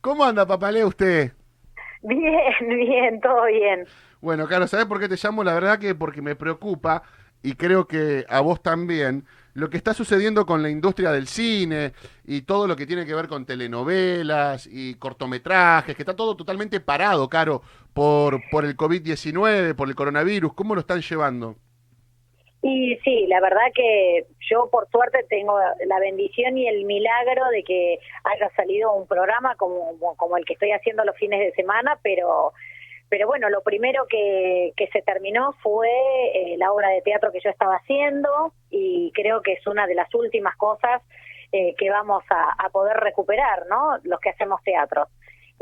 ¿Cómo 0.00 0.24
anda, 0.24 0.46
papaleo, 0.46 0.88
usted? 0.88 1.32
Bien, 2.02 2.52
bien, 2.68 3.20
todo 3.20 3.44
bien. 3.46 3.86
Bueno, 4.20 4.46
Caro, 4.48 4.66
¿sabes 4.66 4.86
por 4.86 4.98
qué 4.98 5.08
te 5.08 5.16
llamo? 5.22 5.44
La 5.44 5.54
verdad 5.54 5.78
que 5.78 5.94
porque 5.94 6.22
me 6.22 6.36
preocupa, 6.36 7.02
y 7.42 7.54
creo 7.54 7.86
que 7.86 8.24
a 8.28 8.40
vos 8.40 8.62
también, 8.62 9.26
lo 9.54 9.68
que 9.68 9.76
está 9.76 9.92
sucediendo 9.92 10.46
con 10.46 10.62
la 10.62 10.70
industria 10.70 11.10
del 11.10 11.26
cine 11.26 11.92
y 12.24 12.42
todo 12.42 12.66
lo 12.66 12.76
que 12.76 12.86
tiene 12.86 13.04
que 13.04 13.14
ver 13.14 13.28
con 13.28 13.44
telenovelas 13.44 14.66
y 14.70 14.94
cortometrajes, 14.94 15.94
que 15.94 16.02
está 16.02 16.16
todo 16.16 16.34
totalmente 16.36 16.80
parado, 16.80 17.28
Caro, 17.28 17.62
por, 17.92 18.40
por 18.50 18.64
el 18.64 18.76
COVID-19, 18.76 19.74
por 19.74 19.88
el 19.88 19.94
coronavirus. 19.94 20.54
¿Cómo 20.54 20.74
lo 20.74 20.80
están 20.80 21.00
llevando? 21.02 21.56
Y 22.62 22.96
sí, 23.04 23.26
la 23.26 23.40
verdad 23.40 23.72
que 23.74 24.26
yo 24.50 24.68
por 24.70 24.88
suerte 24.90 25.24
tengo 25.28 25.58
la 25.86 25.98
bendición 25.98 26.58
y 26.58 26.68
el 26.68 26.84
milagro 26.84 27.48
de 27.48 27.62
que 27.62 27.98
haya 28.24 28.50
salido 28.54 28.92
un 28.92 29.06
programa 29.06 29.56
como, 29.56 29.96
como 30.16 30.36
el 30.36 30.44
que 30.44 30.52
estoy 30.52 30.72
haciendo 30.72 31.04
los 31.04 31.16
fines 31.16 31.40
de 31.40 31.52
semana, 31.52 31.98
pero 32.02 32.52
pero 33.08 33.26
bueno, 33.26 33.50
lo 33.50 33.62
primero 33.62 34.06
que, 34.08 34.72
que 34.76 34.86
se 34.88 35.02
terminó 35.02 35.52
fue 35.64 35.90
eh, 36.32 36.56
la 36.58 36.72
obra 36.72 36.90
de 36.90 37.02
teatro 37.02 37.32
que 37.32 37.40
yo 37.40 37.50
estaba 37.50 37.74
haciendo 37.74 38.52
y 38.70 39.10
creo 39.14 39.42
que 39.42 39.54
es 39.54 39.66
una 39.66 39.88
de 39.88 39.96
las 39.96 40.14
últimas 40.14 40.56
cosas 40.56 41.02
eh, 41.50 41.74
que 41.76 41.90
vamos 41.90 42.22
a, 42.30 42.54
a, 42.64 42.70
poder 42.70 42.96
recuperar, 42.98 43.66
¿no? 43.68 43.98
Los 44.04 44.20
que 44.20 44.30
hacemos 44.30 44.62
teatro. 44.62 45.08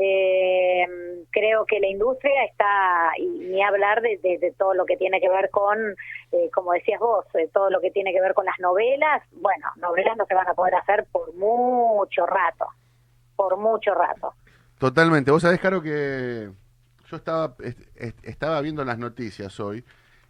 Eh, 0.01 0.87
creo 1.29 1.65
que 1.65 1.79
la 1.81 1.87
industria 1.87 2.45
está, 2.45 3.11
y 3.17 3.27
ni 3.27 3.61
hablar 3.61 4.01
de, 4.01 4.17
de, 4.17 4.53
todo 4.57 4.73
lo 4.73 4.85
que 4.85 4.95
tiene 4.95 5.19
que 5.19 5.29
ver 5.29 5.49
con, 5.49 5.77
eh, 6.31 6.49
como 6.53 6.71
decías 6.71 7.01
vos, 7.01 7.25
eh, 7.35 7.49
todo 7.53 7.69
lo 7.69 7.81
que 7.81 7.91
tiene 7.91 8.13
que 8.13 8.21
ver 8.21 8.33
con 8.33 8.45
las 8.45 8.57
novelas, 8.59 9.21
bueno, 9.33 9.67
novelas 9.75 10.15
no 10.17 10.25
se 10.25 10.35
van 10.35 10.47
a 10.47 10.53
poder 10.53 10.75
hacer 10.75 11.05
por 11.11 11.33
mucho 11.35 12.25
rato, 12.25 12.67
por 13.35 13.57
mucho 13.57 13.93
rato. 13.93 14.33
Totalmente. 14.77 15.31
Vos 15.31 15.41
sabés, 15.41 15.59
Caro, 15.59 15.81
que 15.81 16.49
yo 17.09 17.17
estaba, 17.17 17.55
est 17.59 18.23
estaba 18.23 18.61
viendo 18.61 18.85
las 18.85 18.97
noticias 18.97 19.59
hoy 19.59 19.83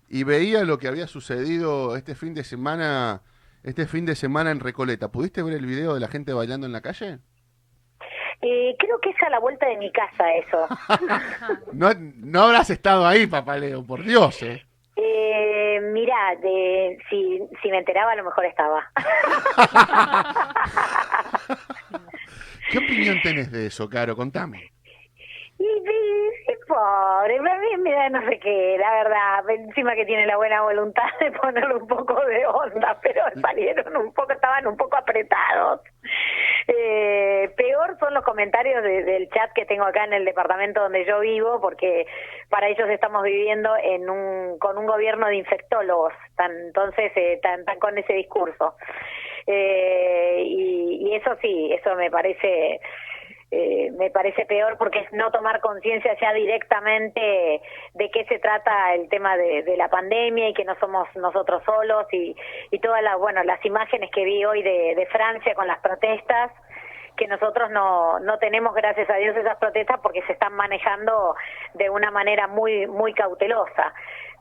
y 0.07 0.23
veía 0.23 0.63
lo 0.63 0.79
que 0.79 0.87
había 0.87 1.05
sucedido 1.05 1.95
este 1.95 2.15
fin 2.15 2.33
de 2.33 2.43
semana, 2.43 3.21
este 3.61 3.85
fin 3.85 4.07
de 4.07 4.15
semana 4.15 4.49
en 4.49 4.59
Recoleta. 4.59 5.11
¿Pudiste 5.11 5.43
ver 5.43 5.53
el 5.53 5.67
video 5.67 5.93
de 5.93 5.99
la 5.99 6.07
gente 6.07 6.33
bailando 6.33 6.65
en 6.65 6.73
la 6.73 6.81
calle? 6.81 7.19
Eh, 8.41 8.75
creo 8.79 8.99
que 9.01 9.09
es 9.09 9.21
a 9.23 9.29
la 9.29 9.39
vuelta 9.39 9.67
de 9.67 9.77
mi 9.77 9.91
casa 9.91 10.33
eso. 10.33 10.67
no, 11.73 11.89
no 11.93 12.43
habrás 12.43 12.69
estado 12.69 13.05
ahí, 13.05 13.27
papaleo, 13.27 13.85
por 13.85 14.03
Dios, 14.03 14.41
¿eh? 14.43 14.65
Eh, 14.95 15.79
mira, 15.93 16.35
de, 16.41 16.97
si, 17.09 17.41
si 17.61 17.69
me 17.69 17.79
enteraba 17.79 18.11
a 18.11 18.15
lo 18.15 18.23
mejor 18.23 18.45
estaba. 18.45 18.89
¿Qué 22.71 22.77
opinión 22.77 23.21
tenés 23.21 23.51
de 23.51 23.67
eso, 23.67 23.89
Caro? 23.89 24.15
Contame. 24.15 24.71
Y, 25.59 25.83
pobre, 26.69 27.41
me 27.41 27.91
da 27.91 28.09
no 28.09 28.25
sé 28.29 28.39
qué, 28.39 28.77
la 28.79 28.91
verdad, 29.03 29.49
encima 29.49 29.95
que 29.95 30.05
tiene 30.05 30.25
la 30.25 30.37
buena 30.37 30.61
voluntad 30.61 31.03
de 31.19 31.31
ponerle 31.31 31.75
un 31.75 31.87
poco 31.87 32.15
de 32.25 32.45
onda, 32.45 32.97
pero 33.03 33.23
salieron 33.41 33.97
un 33.97 34.13
poco, 34.13 34.31
estaban 34.31 34.67
un 34.67 34.77
poco 34.77 34.95
apretados. 34.95 35.81
Eh, 36.67 37.51
peor 37.57 37.97
son 37.99 38.13
los 38.13 38.23
comentarios 38.23 38.83
de, 38.83 39.03
del 39.03 39.29
chat 39.29 39.51
que 39.53 39.65
tengo 39.65 39.83
acá 39.83 40.05
en 40.05 40.13
el 40.13 40.25
departamento 40.25 40.81
donde 40.81 41.05
yo 41.05 41.19
vivo, 41.19 41.59
porque 41.59 42.05
para 42.49 42.69
ellos 42.69 42.87
estamos 42.89 43.23
viviendo 43.23 43.75
en 43.83 44.09
un, 44.09 44.59
con 44.59 44.77
un 44.77 44.85
gobierno 44.85 45.27
de 45.27 45.37
infectólogos, 45.37 46.13
tan, 46.37 46.51
entonces 46.51 47.11
eh, 47.15 47.41
con 47.79 47.97
ese 47.97 48.13
discurso. 48.13 48.75
Eh, 49.47 50.43
y, 50.45 51.07
y 51.09 51.15
eso 51.15 51.35
sí, 51.41 51.73
eso 51.73 51.95
me 51.95 52.11
parece 52.11 52.79
eh, 53.51 53.91
me 53.97 54.11
parece 54.11 54.45
peor 54.45 54.77
porque 54.77 54.99
es 54.99 55.11
no 55.11 55.31
tomar 55.31 55.59
conciencia 55.59 56.15
ya 56.21 56.33
directamente 56.33 57.61
de 57.95 58.11
qué 58.11 58.25
se 58.25 58.37
trata 58.37 58.93
el 58.93 59.09
tema 59.09 59.37
de, 59.37 59.63
de, 59.63 59.75
la 59.75 59.89
pandemia 59.89 60.49
y 60.49 60.53
que 60.53 60.65
no 60.65 60.75
somos 60.79 61.07
nosotros 61.15 61.63
solos 61.65 62.05
y, 62.11 62.35
y 62.69 62.79
todas 62.79 63.01
las 63.01 63.17
bueno 63.17 63.43
las 63.43 63.63
imágenes 63.65 64.11
que 64.11 64.23
vi 64.23 64.45
hoy 64.45 64.61
de, 64.61 64.93
de 64.95 65.05
Francia 65.07 65.55
con 65.55 65.65
las 65.65 65.79
protestas 65.79 66.51
que 67.19 67.27
nosotros 67.27 67.69
no, 67.69 68.19
no 68.19 68.37
tenemos 68.39 68.73
gracias 68.73 69.09
a 69.09 69.15
Dios 69.15 69.35
esas 69.35 69.57
protestas 69.57 69.99
porque 70.01 70.21
se 70.27 70.33
están 70.33 70.53
manejando 70.53 71.35
de 71.73 71.89
una 71.89 72.11
manera 72.11 72.47
muy 72.47 72.87
muy 72.87 73.13
cautelosa. 73.13 73.93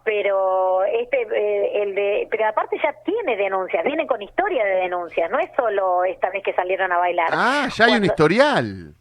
Pero 0.05 0.85
este 0.85 1.23
eh, 1.23 1.83
el 1.83 1.95
de 1.95 2.29
pero 2.31 2.47
aparte 2.47 2.79
ya 2.83 2.95
tiene 3.05 3.37
denuncias 3.37 3.85
viene 3.85 4.07
con 4.07 4.23
historia 4.23 4.65
de 4.65 4.77
denuncias 4.77 5.31
no 5.31 5.39
es 5.39 5.51
solo 5.57 6.05
esta 6.05 6.31
vez 6.31 6.43
que 6.43 6.53
salieron 6.55 6.93
a 6.93 6.99
bailar. 6.99 7.29
Ah 7.33 7.69
ya 7.75 7.85
hay 7.85 7.91
Cuando... 7.91 7.97
un 7.97 8.05
historial 8.05 8.95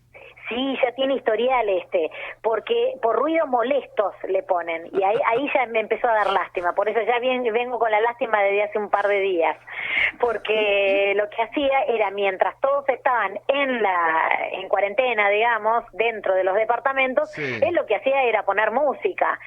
Sí, 0.49 0.77
ya 0.81 0.91
tiene 0.93 1.15
historial 1.15 1.67
este, 1.69 2.09
porque 2.41 2.93
por 3.01 3.15
ruidos 3.15 3.49
molestos 3.49 4.13
le 4.27 4.43
ponen 4.43 4.87
y 4.93 5.03
ahí, 5.03 5.17
ahí 5.25 5.49
ya 5.53 5.65
me 5.65 5.81
empezó 5.81 6.07
a 6.07 6.13
dar 6.13 6.31
lástima, 6.31 6.73
por 6.73 6.87
eso 6.87 7.01
ya 7.01 7.19
bien, 7.19 7.43
vengo 7.51 7.77
con 7.79 7.91
la 7.91 7.99
lástima 7.99 8.41
desde 8.41 8.63
hace 8.63 8.77
un 8.77 8.89
par 8.89 9.07
de 9.07 9.19
días, 9.19 9.57
porque 10.19 11.13
lo 11.15 11.29
que 11.29 11.41
hacía 11.41 11.83
era 11.87 12.11
mientras 12.11 12.59
todos 12.61 12.87
estaban 12.89 13.39
en 13.47 13.81
la 13.81 14.29
en 14.51 14.69
cuarentena, 14.69 15.29
digamos, 15.29 15.83
dentro 15.93 16.33
de 16.33 16.43
los 16.43 16.55
departamentos, 16.55 17.31
sí. 17.31 17.59
él 17.61 17.75
lo 17.75 17.85
que 17.85 17.95
hacía 17.95 18.23
era 18.23 18.43
poner 18.43 18.71
música. 18.71 19.39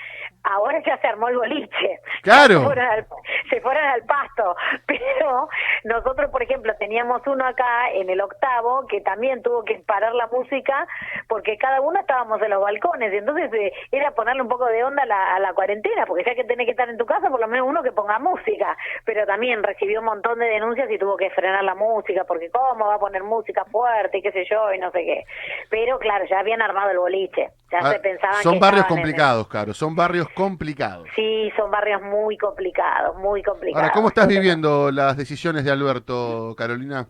Ahora 0.42 0.82
ya 0.84 0.98
se 0.98 1.06
armó 1.06 1.28
el 1.28 1.36
boliche. 1.36 2.00
Claro. 2.22 2.60
Se 2.60 2.64
fueron, 2.64 2.86
al, 2.86 3.06
se 3.50 3.60
fueron 3.60 3.84
al 3.84 4.02
pasto. 4.04 4.56
Pero 4.86 5.48
nosotros, 5.84 6.30
por 6.30 6.42
ejemplo, 6.42 6.74
teníamos 6.78 7.22
uno 7.26 7.46
acá 7.46 7.90
en 7.92 8.08
el 8.10 8.20
octavo 8.20 8.86
que 8.86 9.00
también 9.00 9.42
tuvo 9.42 9.64
que 9.64 9.82
parar 9.86 10.14
la 10.14 10.26
música 10.28 10.86
porque 11.28 11.58
cada 11.58 11.80
uno 11.80 12.00
estábamos 12.00 12.40
en 12.42 12.50
los 12.50 12.62
balcones. 12.62 13.12
Y 13.12 13.18
entonces 13.18 13.52
eh, 13.52 13.72
era 13.92 14.12
ponerle 14.12 14.42
un 14.42 14.48
poco 14.48 14.66
de 14.66 14.82
onda 14.82 15.02
a 15.02 15.06
la, 15.06 15.34
a 15.36 15.40
la, 15.40 15.52
cuarentena, 15.52 16.06
porque 16.06 16.24
ya 16.24 16.34
que 16.34 16.44
tenés 16.44 16.66
que 16.66 16.72
estar 16.72 16.88
en 16.88 16.98
tu 16.98 17.06
casa, 17.06 17.28
por 17.28 17.40
lo 17.40 17.48
menos 17.48 17.68
uno 17.68 17.82
que 17.82 17.92
ponga 17.92 18.18
música. 18.18 18.76
Pero 19.04 19.26
también 19.26 19.62
recibió 19.62 20.00
un 20.00 20.06
montón 20.06 20.38
de 20.38 20.46
denuncias 20.46 20.90
y 20.90 20.98
tuvo 20.98 21.16
que 21.16 21.30
frenar 21.30 21.64
la 21.64 21.74
música, 21.74 22.24
porque 22.24 22.50
cómo 22.50 22.86
va 22.86 22.94
a 22.94 22.98
poner 22.98 23.22
música 23.22 23.64
fuerte 23.66 24.18
y 24.18 24.22
qué 24.22 24.32
sé 24.32 24.44
yo, 24.50 24.72
y 24.72 24.78
no 24.78 24.90
sé 24.90 25.04
qué. 25.04 25.24
Pero 25.68 25.98
claro, 25.98 26.24
ya 26.26 26.40
habían 26.40 26.62
armado 26.62 26.90
el 26.90 26.98
boliche. 26.98 27.50
Ya 27.70 27.78
ah, 27.78 27.92
se 27.92 28.00
pensaban 28.00 28.42
Son 28.42 28.54
que 28.54 28.58
barrios 28.58 28.86
complicados, 28.86 29.46
el... 29.46 29.52
Caro. 29.52 29.74
Son 29.74 29.94
barrios 29.94 30.28
complicados. 30.34 31.06
Sí, 31.14 31.50
son 31.56 31.70
barrios 31.70 32.02
muy 32.02 32.36
complicados, 32.36 33.16
muy 33.16 33.42
complicados. 33.42 33.82
Ahora, 33.82 33.94
¿cómo 33.94 34.08
estás 34.08 34.26
viviendo 34.26 34.90
las 34.90 35.16
decisiones 35.16 35.64
de 35.64 35.70
Alberto, 35.70 36.54
Carolina? 36.56 37.06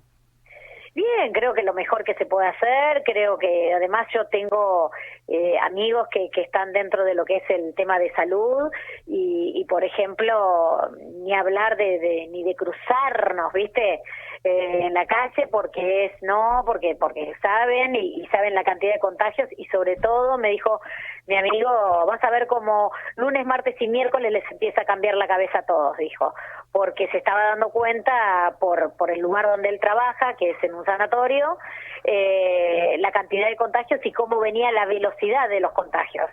Bien, 0.93 1.33
creo 1.33 1.55
que 1.55 1.63
lo 1.63 1.73
mejor 1.73 2.03
que 2.03 2.15
se 2.15 2.27
puede 2.27 2.49
hacer, 2.49 3.05
creo 3.05 3.39
que 3.39 3.73
además 3.73 4.09
yo 4.13 4.27
tengo 4.27 4.91
eh, 5.29 5.57
amigos 5.61 6.09
que, 6.11 6.29
que 6.31 6.41
están 6.41 6.73
dentro 6.73 7.05
de 7.05 7.15
lo 7.15 7.25
que 7.25 7.37
es 7.37 7.49
el 7.49 7.75
tema 7.77 8.01
de 8.01 8.13
salud 8.15 8.73
y, 9.07 9.53
y 9.55 9.65
por 9.67 9.85
ejemplo, 9.85 10.91
ni 11.23 11.33
hablar 11.33 11.77
de, 11.77 12.01
de 12.01 12.29
ni 12.33 12.43
de 12.43 12.57
cruzarnos, 12.57 13.53
¿viste? 13.53 14.03
Eh, 14.43 14.87
en 14.87 14.95
la 14.95 15.05
calle 15.07 15.47
porque 15.49 16.07
es 16.07 16.23
no, 16.23 16.63
porque 16.65 16.97
porque 16.99 17.35
saben 17.43 17.95
y, 17.95 18.23
y 18.23 18.27
saben 18.29 18.55
la 18.55 18.65
cantidad 18.65 18.95
de 18.95 18.99
contagios 18.99 19.51
y 19.59 19.67
sobre 19.67 19.97
todo 19.97 20.39
me 20.39 20.49
dijo 20.49 20.81
mi 21.27 21.37
amigo, 21.37 21.69
vas 22.07 22.25
a 22.25 22.31
ver 22.31 22.47
cómo 22.47 22.91
lunes, 23.17 23.45
martes 23.45 23.77
y 23.81 23.87
miércoles 23.87 24.33
les 24.33 24.51
empieza 24.51 24.81
a 24.81 24.87
cambiar 24.87 25.15
la 25.17 25.29
cabeza 25.29 25.59
a 25.59 25.67
todos, 25.67 25.95
dijo, 25.99 26.35
porque 26.73 27.07
se 27.09 27.19
estaba 27.19 27.51
dando 27.51 27.69
cuenta 27.71 28.57
por, 28.59 28.97
por 28.97 29.11
el 29.11 29.21
lugar 29.21 29.47
donde 29.47 29.69
él 29.69 29.79
trabaja, 29.79 30.35
que 30.39 30.51
es 30.51 30.65
en 30.65 30.75
un 30.75 30.80
sanatorio, 30.85 31.59
eh, 32.05 32.97
la 32.99 33.13
cantidad 33.13 33.49
de 33.49 33.57
contagios 33.57 34.01
y 34.05 34.13
cómo 34.13 34.41
venía 34.41 34.71
la 34.73 34.87
velocidad 34.87 35.49
de 35.49 35.61
los 35.61 35.73
contagios. 35.73 36.31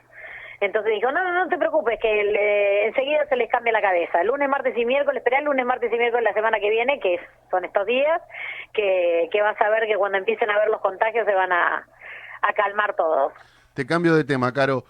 Entonces 0.59 0.91
dijo, 0.93 1.11
no, 1.11 1.23
no, 1.23 1.33
no 1.33 1.49
te 1.49 1.57
preocupes, 1.57 1.99
que 2.01 2.19
el, 2.19 2.35
eh, 2.35 2.87
enseguida 2.87 3.27
se 3.27 3.35
les 3.35 3.49
cambia 3.49 3.71
la 3.73 3.81
cabeza. 3.81 4.23
Lunes, 4.23 4.49
martes 4.49 4.75
y 4.75 4.85
miércoles, 4.85 5.19
espera 5.19 5.39
el 5.39 5.45
lunes, 5.45 5.65
martes 5.65 5.93
y 5.93 5.97
miércoles 5.97 6.23
la 6.23 6.33
semana 6.33 6.59
que 6.59 6.71
viene, 6.71 6.99
que 6.99 7.19
son 7.51 7.63
estos 7.63 7.85
días, 7.85 8.21
que, 8.73 9.29
que 9.31 9.41
vas 9.41 9.59
a 9.61 9.69
ver 9.69 9.85
que 9.85 9.95
cuando 9.95 10.17
empiecen 10.17 10.49
a 10.49 10.57
ver 10.57 10.69
los 10.69 10.81
contagios 10.81 11.25
se 11.27 11.35
van 11.35 11.51
a, 11.51 11.85
a 12.41 12.53
calmar 12.53 12.95
todos. 12.95 13.33
Te 13.73 13.85
cambio 13.85 14.15
de 14.15 14.23
tema, 14.23 14.51
Caro. 14.51 14.85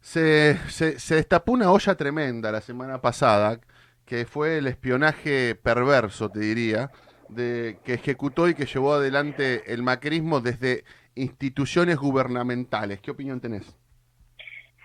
Se, 0.00 0.56
se, 0.68 1.14
destapó 1.14 1.52
una 1.52 1.70
olla 1.70 1.94
tremenda 1.94 2.52
la 2.52 2.60
semana 2.60 3.00
pasada, 3.00 3.58
que 4.06 4.26
fue 4.26 4.58
el 4.58 4.66
espionaje 4.66 5.54
perverso, 5.54 6.30
te 6.30 6.40
diría, 6.40 6.90
de, 7.28 7.78
que 7.84 7.94
ejecutó 7.94 8.48
y 8.48 8.54
que 8.54 8.66
llevó 8.66 8.94
adelante 8.94 9.72
el 9.72 9.82
macrismo 9.82 10.40
desde 10.40 10.84
instituciones 11.14 11.96
gubernamentales. 11.96 13.00
¿Qué 13.00 13.10
opinión 13.10 13.40
tenés? 13.40 13.76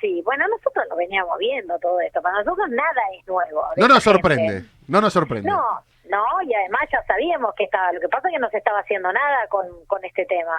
Sí, 0.01 0.21
bueno, 0.23 0.47
nosotros 0.47 0.85
lo 0.89 0.95
veníamos 0.95 1.37
viendo 1.37 1.77
todo 1.79 1.99
esto. 1.99 2.21
Para 2.21 2.43
nosotros 2.43 2.69
nada 2.69 3.01
es 3.19 3.27
nuevo. 3.27 3.63
No 3.75 3.87
nos 3.87 4.03
sorprende, 4.03 4.63
no 4.87 5.01
nos 5.01 5.11
sorprende. 5.11 5.49
No, 5.49 5.61
no, 6.09 6.41
y 6.43 6.53
además 6.53 6.81
ya 6.91 7.03
sabíamos 7.05 7.53
que 7.55 7.65
estaba. 7.65 7.91
Lo 7.91 7.99
que 7.99 8.07
pasa 8.07 8.29
es 8.29 8.33
que 8.35 8.39
no 8.39 8.49
se 8.49 8.57
estaba 8.57 8.79
haciendo 8.79 9.11
nada 9.11 9.47
con, 9.49 9.67
con 9.87 10.03
este 10.05 10.25
tema 10.25 10.55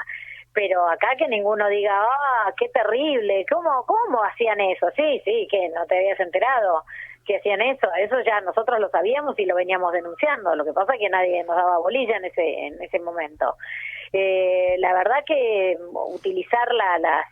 pero 0.52 0.88
acá 0.88 1.08
que 1.16 1.28
ninguno 1.28 1.68
diga, 1.68 1.92
ah, 2.02 2.52
qué 2.58 2.68
terrible, 2.68 3.46
¿cómo, 3.50 3.84
cómo 3.86 4.22
hacían 4.24 4.60
eso? 4.60 4.90
Sí, 4.96 5.20
sí, 5.24 5.46
que 5.50 5.68
no 5.68 5.86
te 5.86 5.96
habías 5.96 6.18
enterado 6.20 6.84
que 7.30 7.36
hacían 7.36 7.60
eso, 7.60 7.86
eso 7.98 8.16
ya 8.26 8.40
nosotros 8.40 8.80
lo 8.80 8.88
sabíamos 8.90 9.38
y 9.38 9.46
lo 9.46 9.54
veníamos 9.54 9.92
denunciando, 9.92 10.56
lo 10.56 10.64
que 10.64 10.72
pasa 10.72 10.94
es 10.94 10.98
que 10.98 11.08
nadie 11.08 11.44
nos 11.44 11.54
daba 11.54 11.78
bolilla 11.78 12.16
en 12.16 12.24
ese, 12.24 12.66
en 12.66 12.82
ese 12.82 12.98
momento. 12.98 13.54
eh, 14.12 14.74
la 14.78 14.92
verdad 14.92 15.22
que 15.24 15.76
utilizar 16.12 16.72
la, 16.74 16.98
las 16.98 17.26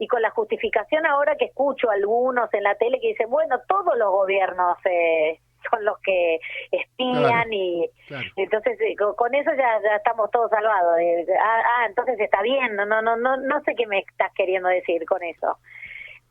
y 0.00 0.08
con 0.08 0.20
la 0.22 0.30
justificación 0.30 1.06
ahora 1.06 1.36
que 1.36 1.44
escucho 1.46 1.88
algunos 1.88 2.52
en 2.52 2.64
la 2.64 2.74
tele 2.74 2.98
que 3.00 3.08
dicen, 3.08 3.30
bueno, 3.30 3.60
todos 3.68 3.96
los 3.96 4.10
gobiernos 4.10 4.76
eh, 4.86 5.38
son 5.70 5.84
los 5.84 5.98
que 6.00 6.40
espían 6.72 7.52
y 7.52 7.88
entonces 8.34 8.76
eh, 8.80 8.96
con, 8.96 9.34
eso 9.36 9.50
ya, 9.56 9.80
ya 9.84 9.96
estamos 9.96 10.32
todos 10.32 10.50
salvados. 10.50 10.96
ah, 11.40 11.62
ah, 11.78 11.86
entonces 11.86 12.18
está 12.18 12.42
bien, 12.42 12.74
no, 12.74 12.86
no, 12.86 13.02
no, 13.02 13.36
no 13.36 13.62
sé 13.62 13.76
qué 13.76 13.86
me 13.86 14.00
estás 14.00 14.32
queriendo 14.34 14.68
decir 14.68 15.04
con 15.06 15.22
eso. 15.22 15.58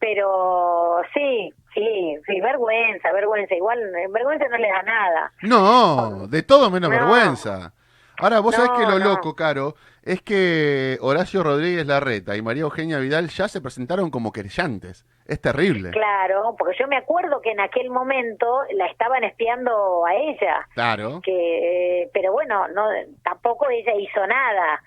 Pero 0.03 1.01
sí, 1.13 1.53
sí, 1.73 2.17
sí, 2.27 2.41
vergüenza, 2.41 3.13
vergüenza. 3.13 3.55
Igual, 3.55 3.79
vergüenza 4.11 4.49
no 4.49 4.57
le 4.57 4.67
da 4.67 4.81
nada. 4.83 5.31
No, 5.43 6.27
de 6.27 6.43
todo 6.43 6.69
menos 6.69 6.89
vergüenza. 6.89 7.71
Ahora, 8.19 8.41
vos 8.41 8.53
sabés 8.53 8.71
que 8.71 8.85
lo 8.85 8.99
loco, 8.99 9.33
Caro, 9.33 9.75
es 10.03 10.21
que 10.21 10.97
Horacio 10.99 11.41
Rodríguez 11.41 11.87
Larreta 11.87 12.35
y 12.35 12.41
María 12.41 12.63
Eugenia 12.63 12.99
Vidal 12.99 13.29
ya 13.29 13.47
se 13.47 13.61
presentaron 13.61 14.11
como 14.11 14.33
querellantes. 14.33 15.05
Es 15.25 15.39
terrible. 15.39 15.91
Claro, 15.91 16.53
porque 16.59 16.75
yo 16.77 16.85
me 16.89 16.97
acuerdo 16.97 17.39
que 17.39 17.51
en 17.51 17.61
aquel 17.61 17.89
momento 17.89 18.63
la 18.73 18.87
estaban 18.87 19.23
espiando 19.23 20.05
a 20.05 20.15
ella. 20.15 20.67
Claro. 20.73 21.21
Que, 21.23 22.09
pero 22.13 22.33
bueno, 22.33 22.67
no, 22.67 22.89
tampoco 23.23 23.69
ella 23.69 23.93
hizo 23.95 24.27
nada. 24.27 24.83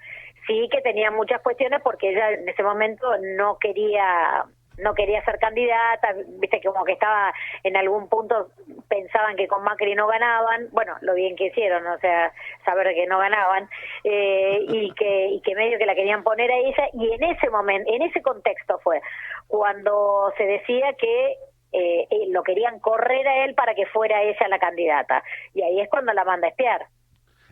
Sí 0.46 0.68
que 0.70 0.82
tenía 0.82 1.10
muchas 1.10 1.40
cuestiones 1.40 1.80
porque 1.82 2.10
ella 2.10 2.32
en 2.32 2.46
ese 2.50 2.62
momento 2.62 3.08
no 3.38 3.56
quería 3.58 4.44
no 4.78 4.94
quería 4.94 5.24
ser 5.24 5.38
candidata, 5.38 6.14
viste 6.38 6.60
como 6.62 6.84
que 6.84 6.92
estaba 6.92 7.32
en 7.62 7.76
algún 7.76 8.08
punto 8.08 8.48
pensaban 8.88 9.36
que 9.36 9.48
con 9.48 9.64
Macri 9.64 9.94
no 9.94 10.06
ganaban, 10.06 10.68
bueno, 10.72 10.94
lo 11.00 11.14
bien 11.14 11.36
que 11.36 11.46
hicieron, 11.46 11.86
o 11.86 11.98
sea, 11.98 12.32
saber 12.64 12.94
que 12.94 13.06
no 13.06 13.18
ganaban, 13.18 13.68
eh, 14.04 14.58
y 14.68 14.92
que 14.94 15.26
y 15.28 15.40
que 15.40 15.54
medio 15.54 15.78
que 15.78 15.86
la 15.86 15.94
querían 15.94 16.22
poner 16.22 16.50
a 16.50 16.56
ella, 16.56 16.88
y 16.92 17.12
en 17.12 17.22
ese 17.24 17.50
momento, 17.50 17.90
en 17.92 18.02
ese 18.02 18.22
contexto 18.22 18.78
fue 18.80 19.00
cuando 19.48 20.32
se 20.36 20.44
decía 20.44 20.92
que 20.94 21.36
eh, 21.72 22.06
eh, 22.10 22.26
lo 22.28 22.42
querían 22.42 22.78
correr 22.80 23.26
a 23.26 23.44
él 23.44 23.54
para 23.54 23.74
que 23.74 23.86
fuera 23.86 24.22
ella 24.22 24.48
la 24.48 24.58
candidata, 24.58 25.22
y 25.54 25.62
ahí 25.62 25.80
es 25.80 25.88
cuando 25.88 26.12
la 26.12 26.24
manda 26.24 26.46
a 26.46 26.50
espiar 26.50 26.86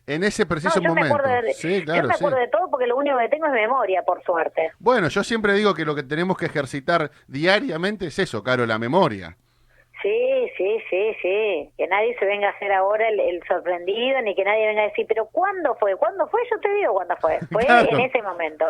en 0.07 0.25
ese 0.25 0.47
preciso 0.47 0.81
momento. 0.83 1.17
sí, 1.55 1.83
claro, 1.85 2.03
yo 2.03 2.09
me 2.09 2.15
acuerdo 2.15 2.39
de 2.39 2.49
todo 2.49 2.71
porque 2.71 2.87
lo 2.87 2.97
único 2.97 3.19
que 3.19 3.29
tengo 3.29 3.47
es 3.47 3.53
memoria, 3.53 4.03
por 4.03 4.23
suerte. 4.23 4.73
Bueno, 4.79 5.09
yo 5.09 5.25
siempre 5.25 5.55
digo 5.55 5.75
que 5.75 5.85
lo 5.85 5.95
que 5.95 6.03
tenemos 6.03 6.37
que 6.37 6.47
ejercitar 6.47 7.11
diariamente 7.27 8.07
es 8.07 8.19
eso, 8.19 8.43
Caro, 8.43 8.67
la 8.67 8.79
memoria. 8.79 9.37
Sí, 10.05 10.51
sí, 10.59 10.79
sí, 10.91 11.17
sí. 11.23 11.71
Que 11.79 11.87
nadie 11.87 12.15
se 12.19 12.27
venga 12.27 12.49
a 12.49 12.51
hacer 12.51 12.71
ahora 12.73 13.09
el, 13.09 13.43
sorprendido, 13.49 14.21
ni 14.21 14.35
que 14.35 14.45
nadie 14.45 14.67
venga 14.67 14.83
a 14.83 14.89
decir, 14.89 15.07
pero 15.09 15.25
¿cuándo 15.33 15.75
fue? 15.77 15.97
¿Cuándo 15.97 16.29
fue? 16.29 16.43
Yo 16.51 16.61
te 16.61 16.71
digo 16.75 16.93
cuándo 16.93 17.17
fue. 17.17 17.39
Fue 17.51 17.65
en 17.65 18.01
ese 18.01 18.21
momento. 18.21 18.67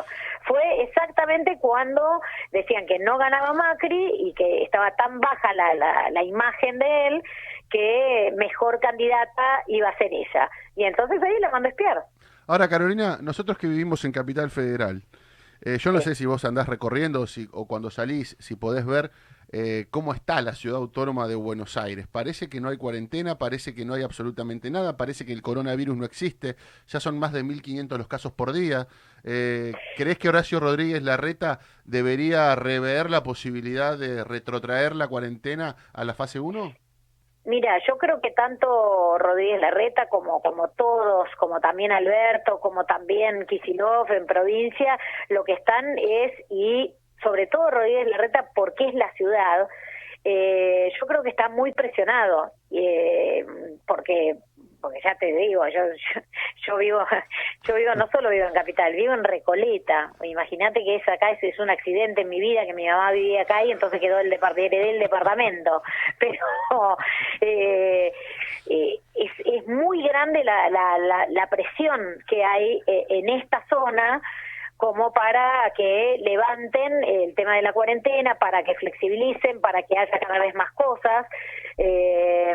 Fue 0.47 0.63
exactamente 0.83 1.59
cuando 1.61 2.21
decían 2.53 2.87
que 2.87 3.01
no 3.01 3.19
ganaba 3.19 3.53
Macri 3.53 4.13
y 4.17 4.33
que 4.35 4.63
estaba 4.63 4.95
tan 4.95 5.21
baja 5.21 5.53
la, 5.55 5.75
la, 5.75 6.11
la 6.11 6.23
imagen 6.23 6.79
de 6.79 7.07
él 7.09 7.23
que 7.69 8.33
mejor 8.37 8.79
candidata 8.79 9.65
iba 9.67 9.89
a 9.89 9.99
ser 9.99 10.13
ella. 10.13 10.49
Y 10.77 10.85
entonces 10.85 11.21
ahí 11.21 11.41
la 11.41 11.51
mandó 11.51 11.67
a 11.67 11.71
espiar. 11.71 12.05
Ahora, 12.47 12.69
Carolina, 12.69 13.19
nosotros 13.21 13.59
que 13.59 13.67
vivimos 13.67 14.05
en 14.05 14.13
Capital 14.13 14.51
Federal, 14.51 15.03
eh, 15.63 15.79
yo 15.79 15.91
no 15.91 16.01
sé 16.01 16.15
si 16.15 16.27
vos 16.27 16.45
andás 16.45 16.69
recorriendo 16.69 17.27
si, 17.27 17.49
o 17.53 17.67
cuando 17.67 17.91
salís, 17.91 18.37
si 18.39 18.55
podés 18.55 18.87
ver 18.87 19.11
eh, 19.57 19.87
cómo 19.89 20.13
está 20.13 20.43
la 20.43 20.53
ciudad 20.53 20.79
autónoma 20.79 21.29
de 21.29 21.37
Buenos 21.37 21.77
Aires. 21.77 22.09
Parece 22.11 22.49
que 22.49 22.61
no 22.61 22.71
hay 22.71 22.77
cuarentena, 22.77 23.39
parece 23.39 23.73
que 23.73 23.85
no 23.85 23.95
hay 23.95 24.03
absolutamente 24.03 24.69
nada, 24.69 24.97
parece 24.97 25.25
que 25.25 25.33
el 25.33 25.43
coronavirus 25.43 25.97
no 25.97 26.05
existe, 26.05 26.57
ya 26.89 26.99
son 26.99 27.21
más 27.21 27.33
de 27.33 27.45
1.500 27.45 27.97
los 27.97 28.09
casos 28.09 28.33
por 28.33 28.53
día. 28.53 28.89
Eh, 29.23 29.73
¿Crees 29.97 30.19
que 30.19 30.29
Horacio 30.29 30.59
Rodríguez 30.59 31.05
Larreta 31.05 31.61
debería 31.85 32.57
rever 32.57 33.11
la 33.11 33.23
posibilidad 33.23 33.97
de 33.97 34.25
retrotraer 34.25 34.97
la 34.97 35.07
cuarentena 35.07 35.77
a 35.93 36.05
la 36.05 36.15
fase 36.15 36.41
1? 36.41 36.75
Mira, 37.45 37.79
yo 37.87 37.97
creo 37.97 38.21
que 38.21 38.33
tanto 38.33 39.19
Rodríguez 39.19 39.61
Larreta 39.61 40.09
como, 40.09 40.43
como 40.43 40.67
todos, 40.71 41.29
como 41.39 41.61
también 41.61 41.93
Alberto, 41.93 42.59
como 42.59 42.87
también 42.87 43.47
Kisilov 43.47 44.11
en 44.11 44.27
provincia, 44.27 44.99
lo 45.29 45.45
que 45.45 45.53
están 45.53 45.97
es, 45.97 46.33
y 46.51 46.93
sobre 47.25 47.49
todo 47.49 47.71
Rodríguez 47.71 48.07
Larreta, 48.07 48.51
porque 48.55 48.87
es 48.89 48.95
la 48.95 49.11
ciudad, 49.15 49.67
eh, 50.25 50.93
yo 51.01 51.07
creo 51.07 51.23
que 51.23 51.31
está 51.31 51.49
muy 51.49 51.73
presionado, 51.73 52.53
eh, 52.71 53.45
porque 53.87 54.37
porque 54.85 55.01
ya 55.03 55.15
te 55.15 55.33
digo, 55.33 55.67
yo, 55.69 55.81
yo, 56.67 56.77
vivo, 56.77 57.01
yo 57.67 57.75
vivo, 57.75 57.95
no 57.95 58.07
solo 58.09 58.29
vivo 58.29 58.49
en 58.49 58.53
Capital, 58.53 58.93
vivo 58.93 59.15
en 59.15 59.25
Recoleta. 59.25 60.13
Imagínate 60.23 60.85
que 60.85 60.97
es 60.97 61.09
acá, 61.09 61.31
ese 61.31 61.49
es 61.49 61.59
un 61.59 61.71
accidente 61.71 62.21
en 62.21 62.29
mi 62.29 62.39
vida, 62.39 62.67
que 62.67 62.75
mi 62.75 62.87
mamá 62.87 63.13
vivía 63.13 63.43
acá 63.43 63.65
y 63.65 63.73
entonces 63.73 63.99
quedó 63.99 64.19
el 64.19 64.29
departamento, 64.29 64.77
del 64.77 64.99
departamento. 65.09 65.83
Pero 66.19 66.99
eh, 67.41 68.13
eh, 68.69 69.01
es, 69.15 69.33
es 69.47 69.67
muy 69.67 70.07
grande 70.07 70.45
la, 70.45 70.69
la, 70.69 71.27
la, 71.31 71.47
presión 71.47 72.19
que 72.29 72.45
hay 72.45 72.83
eh, 72.87 73.07
en 73.09 73.31
esta 73.31 73.65
zona 73.71 74.21
como 74.85 75.15
para 75.15 75.73
que 75.75 76.19
levanten 76.21 77.05
el 77.05 77.35
tema 77.35 77.57
de 77.57 77.63
la 77.63 77.73
cuarentena, 77.73 78.35
para 78.35 78.63
que 78.65 78.75
flexibilicen, 78.75 79.63
para 79.63 79.83
que 79.83 79.97
haya 79.97 80.19
cada 80.19 80.39
vez 80.39 80.55
más 80.55 80.71
cosas. 80.73 81.27
Eh, 81.79 82.55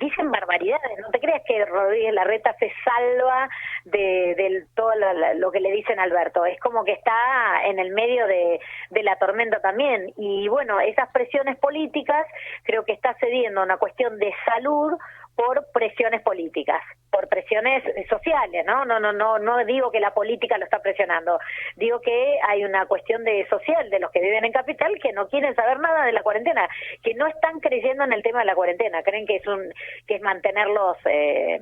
dicen 0.00 0.32
barbaridades, 0.32 0.98
no 0.98 1.10
te 1.10 1.20
creas 1.20 1.42
que 1.46 1.64
Rodríguez 1.64 2.12
Larreta 2.12 2.56
se 2.58 2.72
salva 2.84 3.48
de, 3.84 4.66
todo 4.74 4.90
lo, 5.36 5.52
que 5.52 5.60
le 5.60 5.70
dicen 5.70 6.00
a 6.00 6.02
Alberto, 6.02 6.44
es 6.44 6.58
como 6.58 6.82
que 6.82 6.90
está 6.90 7.66
en 7.66 7.78
el 7.78 7.92
medio 7.92 8.26
de, 8.26 8.58
de 8.90 9.02
la 9.04 9.14
tormenta 9.14 9.60
también. 9.60 10.12
Y 10.16 10.48
bueno, 10.48 10.80
esas 10.80 11.08
presiones 11.12 11.56
políticas 11.58 12.26
creo 12.64 12.84
que 12.84 12.94
está 12.94 13.14
cediendo 13.20 13.62
una 13.62 13.76
cuestión 13.76 14.18
de 14.18 14.34
salud 14.44 14.98
por 15.34 15.66
presiones 15.72 16.22
políticas, 16.22 16.82
por 17.10 17.28
presiones 17.28 17.82
sociales, 18.08 18.64
¿no? 18.66 18.84
No, 18.84 19.00
no, 19.00 19.12
no, 19.12 19.38
no 19.38 19.64
digo 19.64 19.90
que 19.90 20.00
la 20.00 20.14
política 20.14 20.58
lo 20.58 20.64
está 20.64 20.80
presionando, 20.80 21.38
digo 21.76 22.00
que 22.00 22.38
hay 22.48 22.64
una 22.64 22.86
cuestión 22.86 23.24
de 23.24 23.46
social 23.48 23.88
de 23.90 24.00
los 24.00 24.10
que 24.10 24.20
viven 24.20 24.44
en 24.44 24.52
capital 24.52 24.98
que 25.00 25.12
no 25.12 25.28
quieren 25.28 25.54
saber 25.54 25.78
nada 25.78 26.04
de 26.04 26.12
la 26.12 26.22
cuarentena, 26.22 26.68
que 27.02 27.14
no 27.14 27.26
están 27.26 27.60
creyendo 27.60 28.04
en 28.04 28.12
el 28.12 28.22
tema 28.22 28.40
de 28.40 28.46
la 28.46 28.54
cuarentena, 28.54 29.02
creen 29.02 29.26
que 29.26 29.36
es 29.36 29.46
un, 29.46 29.72
que 30.06 30.16
es 30.16 30.22
mantenerlos 30.22 30.96
eh, 31.06 31.60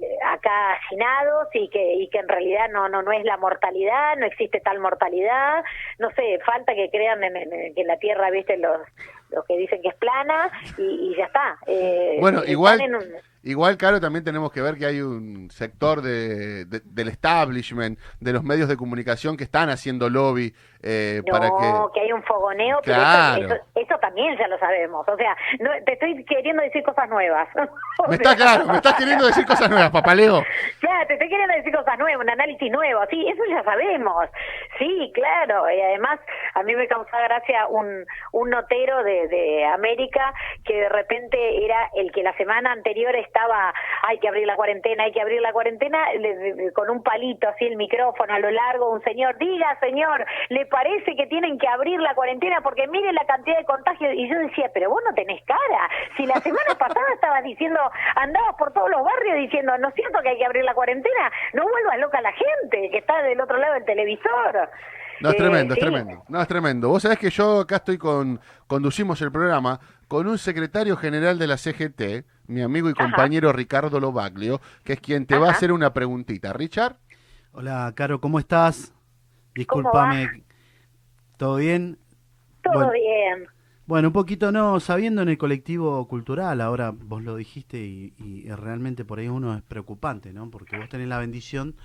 eh, 0.00 0.18
acá 0.24 0.72
hacinados 0.74 1.48
y 1.54 1.68
que 1.70 1.94
y 1.94 2.08
que 2.08 2.18
en 2.18 2.28
realidad 2.28 2.68
no 2.70 2.88
no 2.88 3.02
no 3.02 3.12
es 3.12 3.24
la 3.24 3.38
mortalidad 3.38 4.16
no 4.16 4.26
existe 4.26 4.60
tal 4.60 4.78
mortalidad. 4.78 5.64
No 5.98 6.10
sé 6.10 6.38
falta 6.44 6.74
que 6.74 6.90
crean 6.90 7.24
en, 7.24 7.74
que 7.74 7.84
la 7.84 7.98
tierra 7.98 8.30
viste 8.30 8.58
los 8.58 8.78
los 9.36 9.44
que 9.44 9.56
dicen 9.56 9.80
que 9.82 9.88
es 9.88 9.94
plana 9.94 10.50
y, 10.78 11.14
ya 11.16 11.26
está. 11.26 11.58
Eh, 11.66 12.16
bueno 12.20 12.42
igual 12.44 12.80
Igual, 13.46 13.76
claro, 13.76 14.00
también 14.00 14.24
tenemos 14.24 14.50
que 14.50 14.60
ver 14.60 14.76
que 14.76 14.86
hay 14.86 15.00
un 15.00 15.52
sector 15.52 16.02
de, 16.02 16.64
del 16.64 17.06
establishment, 17.06 17.96
de 18.18 18.32
los 18.32 18.42
medios 18.42 18.68
de 18.68 18.76
comunicación 18.76 19.36
que 19.36 19.44
están 19.44 19.70
haciendo 19.70 20.10
lobby 20.10 20.52
eh, 20.82 21.22
para 21.30 21.48
que... 21.48 21.72
que 21.94 22.00
hay 22.00 22.12
un 22.12 22.22
fogoneo, 22.24 22.80
pero 22.84 23.02
eso, 23.74 23.98
también 24.00 24.36
ya 24.36 24.48
lo 24.48 24.58
sabemos. 24.58 25.06
O 25.08 25.16
sea, 25.16 25.36
no, 25.60 25.70
te 25.84 25.92
estoy 25.92 26.24
queriendo 26.24 26.62
decir 26.62 26.82
cosas 26.82 27.08
nuevas. 27.08 27.48
me 28.08 28.16
está 28.16 28.34
claro, 28.34 28.66
me 28.66 28.76
estás 28.76 28.94
queriendo 28.94 29.26
decir 29.26 29.46
cosas 29.46 29.70
nuevas, 29.70 29.90
papaleo. 29.90 30.44
Claro, 30.80 31.06
te 31.06 31.14
estoy 31.14 31.28
queriendo 31.28 31.54
decir 31.54 31.74
cosas 31.74 31.98
nuevas, 31.98 32.20
un 32.20 32.30
análisis 32.30 32.70
nuevo. 32.70 33.00
Sí, 33.10 33.26
eso 33.28 33.42
ya 33.48 33.62
sabemos. 33.62 34.26
Sí, 34.78 35.12
claro. 35.14 35.70
Y 35.70 35.80
además, 35.80 36.18
a 36.54 36.62
mí 36.62 36.74
me 36.74 36.88
causaba 36.88 37.22
gracia 37.24 37.66
un, 37.68 38.04
un 38.32 38.50
notero 38.50 39.02
de, 39.02 39.28
de 39.28 39.64
América 39.66 40.34
que 40.64 40.74
de 40.74 40.88
repente 40.88 41.64
era 41.64 41.90
el 41.94 42.12
que 42.12 42.22
la 42.22 42.36
semana 42.36 42.72
anterior 42.72 43.14
estaba, 43.16 43.35
hay 44.02 44.18
que 44.18 44.28
abrir 44.28 44.46
la 44.46 44.56
cuarentena, 44.56 45.04
hay 45.04 45.12
que 45.12 45.20
abrir 45.20 45.40
la 45.40 45.52
cuarentena, 45.52 45.98
con 46.74 46.90
un 46.90 47.02
palito 47.02 47.48
así 47.48 47.66
el 47.66 47.76
micrófono 47.76 48.34
a 48.34 48.38
lo 48.38 48.50
largo, 48.50 48.90
un 48.90 49.02
señor, 49.02 49.36
diga 49.38 49.78
señor, 49.80 50.24
le 50.48 50.66
parece 50.66 51.16
que 51.16 51.26
tienen 51.26 51.58
que 51.58 51.68
abrir 51.68 52.00
la 52.00 52.14
cuarentena 52.14 52.60
porque 52.62 52.86
miren 52.88 53.14
la 53.14 53.24
cantidad 53.24 53.58
de 53.58 53.64
contagios. 53.64 54.14
Y 54.14 54.28
yo 54.28 54.38
decía, 54.38 54.70
pero 54.72 54.90
vos 54.90 55.02
no 55.04 55.14
tenés 55.14 55.42
cara. 55.44 55.90
Si 56.16 56.26
la 56.26 56.40
semana 56.40 56.74
pasada 56.78 57.06
estabas 57.14 57.42
diciendo, 57.44 57.80
andabas 58.16 58.54
por 58.56 58.72
todos 58.72 58.90
los 58.90 59.04
barrios 59.04 59.36
diciendo, 59.36 59.76
no 59.78 59.90
siento 59.92 60.20
que 60.20 60.30
hay 60.30 60.38
que 60.38 60.46
abrir 60.46 60.64
la 60.64 60.74
cuarentena, 60.74 61.30
no 61.52 61.64
vuelvas 61.68 61.98
loca 61.98 62.20
la 62.20 62.32
gente 62.32 62.90
que 62.90 62.98
está 62.98 63.22
del 63.22 63.40
otro 63.40 63.56
lado 63.58 63.74
del 63.74 63.84
televisor. 63.84 64.68
No, 65.20 65.30
es 65.30 65.36
tremendo, 65.36 65.74
es 65.74 65.80
tremendo. 65.80 66.22
No, 66.28 66.42
es 66.42 66.48
tremendo. 66.48 66.88
Vos 66.88 67.02
sabés 67.02 67.18
que 67.18 67.30
yo 67.30 67.60
acá 67.60 67.76
estoy 67.76 67.98
con, 67.98 68.38
conducimos 68.66 69.20
el 69.22 69.32
programa 69.32 69.80
con 70.08 70.26
un 70.26 70.38
secretario 70.38 70.96
general 70.96 71.38
de 71.38 71.46
la 71.46 71.56
CGT, 71.56 72.24
mi 72.46 72.62
amigo 72.62 72.88
y 72.88 72.94
compañero 72.94 73.52
Ricardo 73.52 73.98
Lobaglio, 74.00 74.60
que 74.84 74.94
es 74.94 75.00
quien 75.00 75.26
te 75.26 75.36
va 75.36 75.48
a 75.48 75.52
hacer 75.52 75.72
una 75.72 75.92
preguntita. 75.92 76.52
Richard. 76.52 76.96
Hola, 77.52 77.92
Caro, 77.96 78.20
¿cómo 78.20 78.38
estás? 78.38 78.94
Discúlpame. 79.54 80.44
¿Todo 81.36 81.56
bien? 81.56 81.98
Todo 82.62 82.92
bien. 82.92 83.46
Bueno, 83.86 84.08
un 84.08 84.12
poquito 84.12 84.50
no, 84.50 84.80
sabiendo 84.80 85.22
en 85.22 85.28
el 85.28 85.38
colectivo 85.38 86.06
cultural, 86.08 86.60
ahora 86.60 86.92
vos 86.92 87.22
lo 87.22 87.36
dijiste 87.36 87.78
y, 87.78 88.14
y 88.18 88.48
realmente 88.50 89.04
por 89.04 89.20
ahí 89.20 89.28
uno 89.28 89.56
es 89.56 89.62
preocupante, 89.62 90.32
¿no? 90.32 90.50
Porque 90.50 90.76
vos 90.76 90.88
tenés 90.88 91.08
la 91.08 91.18
bendición 91.18 91.76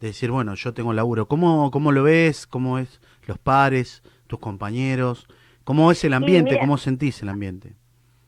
de 0.00 0.08
decir, 0.08 0.30
bueno, 0.30 0.54
yo 0.54 0.72
tengo 0.74 0.92
laburo. 0.92 1.26
¿Cómo, 1.26 1.70
cómo 1.70 1.92
lo 1.92 2.04
ves? 2.04 2.46
¿Cómo 2.46 2.78
es 2.78 3.00
los 3.26 3.38
pares, 3.38 4.02
tus 4.26 4.38
compañeros? 4.38 5.26
¿Cómo 5.68 5.90
es 5.92 6.02
el 6.02 6.14
ambiente? 6.14 6.52
mira. 6.52 6.62
¿Cómo 6.62 6.78
sentís 6.78 7.22
el 7.22 7.28
ambiente? 7.28 7.74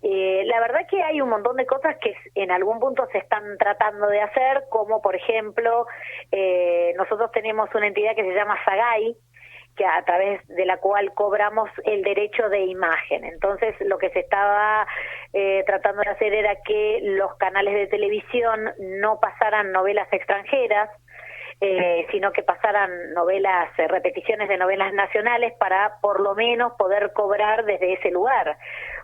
Eh, 0.02 0.42
la 0.44 0.60
verdad 0.60 0.80
que 0.90 1.02
hay 1.02 1.22
un 1.22 1.30
montón 1.30 1.56
de 1.56 1.64
cosas 1.64 1.96
que 1.98 2.14
en 2.34 2.50
algún 2.50 2.78
punto 2.78 3.08
se 3.12 3.16
están 3.16 3.56
tratando 3.56 4.08
de 4.08 4.20
hacer, 4.20 4.64
como 4.68 5.00
por 5.00 5.16
ejemplo, 5.16 5.86
eh, 6.30 6.92
nosotros 6.98 7.32
tenemos 7.32 7.70
una 7.74 7.86
entidad 7.86 8.14
que 8.14 8.24
se 8.24 8.34
llama 8.34 8.62
Sagay, 8.62 9.16
que 9.74 9.86
a 9.86 10.04
través 10.04 10.46
de 10.48 10.66
la 10.66 10.76
cual 10.80 11.14
cobramos 11.14 11.70
el 11.84 12.02
derecho 12.02 12.50
de 12.50 12.60
imagen. 12.60 13.24
Entonces, 13.24 13.74
lo 13.80 13.96
que 13.96 14.10
se 14.10 14.20
estaba 14.20 14.86
eh, 15.32 15.64
tratando 15.64 16.02
de 16.02 16.10
hacer 16.10 16.34
era 16.34 16.56
que 16.56 17.00
los 17.02 17.36
canales 17.36 17.72
de 17.72 17.86
televisión 17.86 18.70
no 18.78 19.18
pasaran 19.18 19.72
novelas 19.72 20.12
extranjeras, 20.12 20.90
eh, 21.62 22.06
sino 22.10 22.32
que 22.32 22.42
pasaran 22.42 23.12
novelas, 23.12 23.68
eh, 23.78 23.86
repeticiones 23.86 24.48
de 24.48 24.56
novelas 24.56 24.94
nacionales 24.94 25.52
para 25.58 25.98
por 26.00 26.20
lo 26.20 26.34
menos 26.34 26.72
poder 26.78 27.12
cobrar 27.12 27.64
desde 27.66 27.92
ese 27.92 28.10
lugar, 28.10 28.56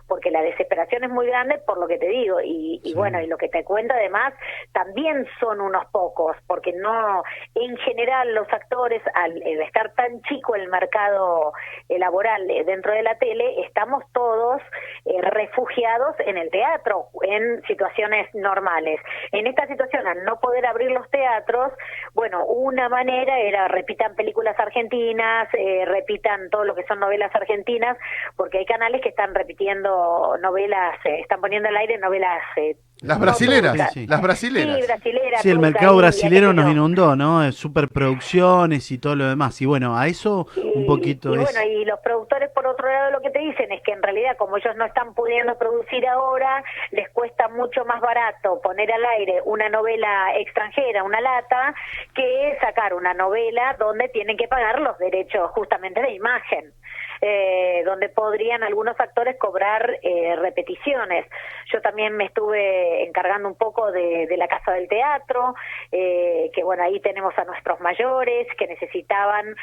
porque 0.07 0.31
la 0.31 0.41
desesperación 0.41 1.03
es 1.03 1.09
muy 1.09 1.27
grande 1.27 1.57
por 1.65 1.77
lo 1.79 1.87
que 1.87 1.97
te 1.97 2.07
digo, 2.07 2.39
y, 2.41 2.81
y 2.83 2.89
Sí. 2.89 2.95
bueno, 2.95 3.19
y 3.21 3.27
lo 3.27 3.37
que 3.37 3.49
te 3.49 3.63
cuento 3.63 3.93
además 3.93 4.33
también 4.71 5.27
son 5.39 5.61
unos 5.61 5.85
pocos, 5.91 6.35
porque 6.47 6.73
no, 6.73 7.23
en 7.55 7.77
general 7.77 8.33
los 8.33 8.47
actores, 8.51 9.01
al 9.13 9.41
estar 9.43 9.93
tan 9.93 10.21
chico 10.23 10.55
el 10.55 10.67
mercado 10.69 11.53
eh, 11.89 11.99
laboral 11.99 12.49
eh, 12.49 12.63
dentro 12.63 12.93
de 12.93 13.03
la 13.03 13.17
tele, 13.17 13.61
estamos 13.65 14.03
todos 14.13 14.61
eh, 15.05 15.21
refugiados 15.21 16.15
en 16.19 16.37
el 16.37 16.49
teatro, 16.49 17.07
en 17.23 17.61
situaciones 17.63 18.33
normales. 18.33 18.99
En 19.31 19.47
esta 19.47 19.67
situación, 19.67 20.07
al 20.07 20.23
no 20.23 20.39
poder 20.39 20.65
abrir 20.65 20.91
los 20.91 21.09
teatros, 21.09 21.71
bueno, 22.13 22.45
una 22.45 22.89
manera 22.89 23.39
era 23.39 23.67
repitan 23.67 24.15
películas 24.15 24.57
argentinas, 24.59 25.49
eh, 25.53 25.85
repitan 25.85 26.49
todo 26.49 26.63
lo 26.63 26.75
que 26.75 26.83
son 26.85 26.99
novelas 26.99 27.33
argentinas, 27.35 27.97
porque 28.35 28.59
hay 28.59 28.65
canales 28.65 29.01
que 29.01 29.09
están 29.09 29.35
repitiendo 29.35 29.96
novelas, 30.41 30.95
eh, 31.05 31.19
están 31.21 31.41
poniendo 31.41 31.69
al 31.69 31.77
aire 31.77 31.97
novelas. 31.97 32.41
eh, 32.57 32.75
Las 33.01 33.19
no 33.19 33.25
brasileras, 33.25 33.71
turcas. 33.73 33.93
Sí, 33.93 33.99
sí. 34.01 34.07
las 34.07 34.19
Sí, 34.19 34.23
brasileras. 34.25 35.41
Sí, 35.41 35.49
el 35.51 35.59
mercado 35.59 35.95
brasilero 35.97 36.53
nos 36.53 36.71
inundó, 36.71 37.15
¿no? 37.15 37.43
Eh, 37.43 37.51
Superproducciones 37.51 38.91
y 38.91 38.97
todo 38.97 39.15
lo 39.15 39.27
demás. 39.27 39.61
Y 39.61 39.65
bueno, 39.65 39.97
a 39.97 40.07
eso 40.07 40.47
un 40.73 40.85
poquito 40.85 41.35
y 41.35 41.39
es... 41.39 41.43
bueno, 41.43 41.61
y 41.69 41.85
los 41.85 41.99
productores, 41.99 42.49
por 42.51 42.65
otro 42.65 42.87
lado, 42.91 43.11
lo 43.11 43.21
que 43.21 43.29
te 43.29 43.39
dicen 43.39 43.71
es 43.71 43.81
que 43.83 43.91
en 43.91 44.01
realidad, 44.01 44.35
como 44.37 44.57
ellos 44.57 44.75
no 44.75 44.85
están 44.85 45.13
pudiendo 45.13 45.57
producir 45.57 46.07
ahora, 46.07 46.63
les 46.91 47.09
cuesta 47.09 47.47
mucho 47.49 47.85
más 47.85 48.01
barato 48.01 48.59
poner 48.61 48.91
al 48.91 49.05
aire 49.05 49.41
una 49.45 49.69
novela 49.69 50.35
extranjera, 50.37 51.03
una 51.03 51.21
lata, 51.21 51.75
que 52.15 52.57
sacar 52.61 52.93
una 52.93 53.13
novela 53.13 53.75
donde 53.79 54.09
tienen 54.09 54.37
que 54.37 54.47
pagar 54.47 54.79
los 54.79 54.97
derechos 54.97 55.51
justamente 55.51 56.01
de 56.01 56.13
imagen. 56.13 56.71
Eh, 57.21 57.83
donde 57.85 58.09
podrían 58.09 58.63
algunos 58.63 58.99
actores 58.99 59.37
cobrar 59.37 59.99
eh, 60.01 60.35
repeticiones. 60.37 61.25
Yo 61.71 61.81
también 61.81 62.15
me 62.15 62.25
estuve 62.25 63.03
encargando 63.05 63.47
un 63.47 63.55
poco 63.55 63.91
de, 63.91 64.27
la 64.37 64.47
Casa 64.47 64.73
del 64.73 64.87
Teatro, 64.87 65.55
eh, 65.91 66.51
que 66.53 66.63
bueno, 66.63 66.83
ahí 66.83 66.99
tenemos 66.99 67.37
a 67.37 67.43
nuestros 67.45 67.79
mayores 67.79 68.47
que 68.57 68.67
necesitaban 68.67 69.55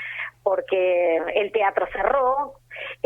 porque 0.42 1.16
el 1.34 1.52
teatro 1.52 1.86
cerró 1.92 2.54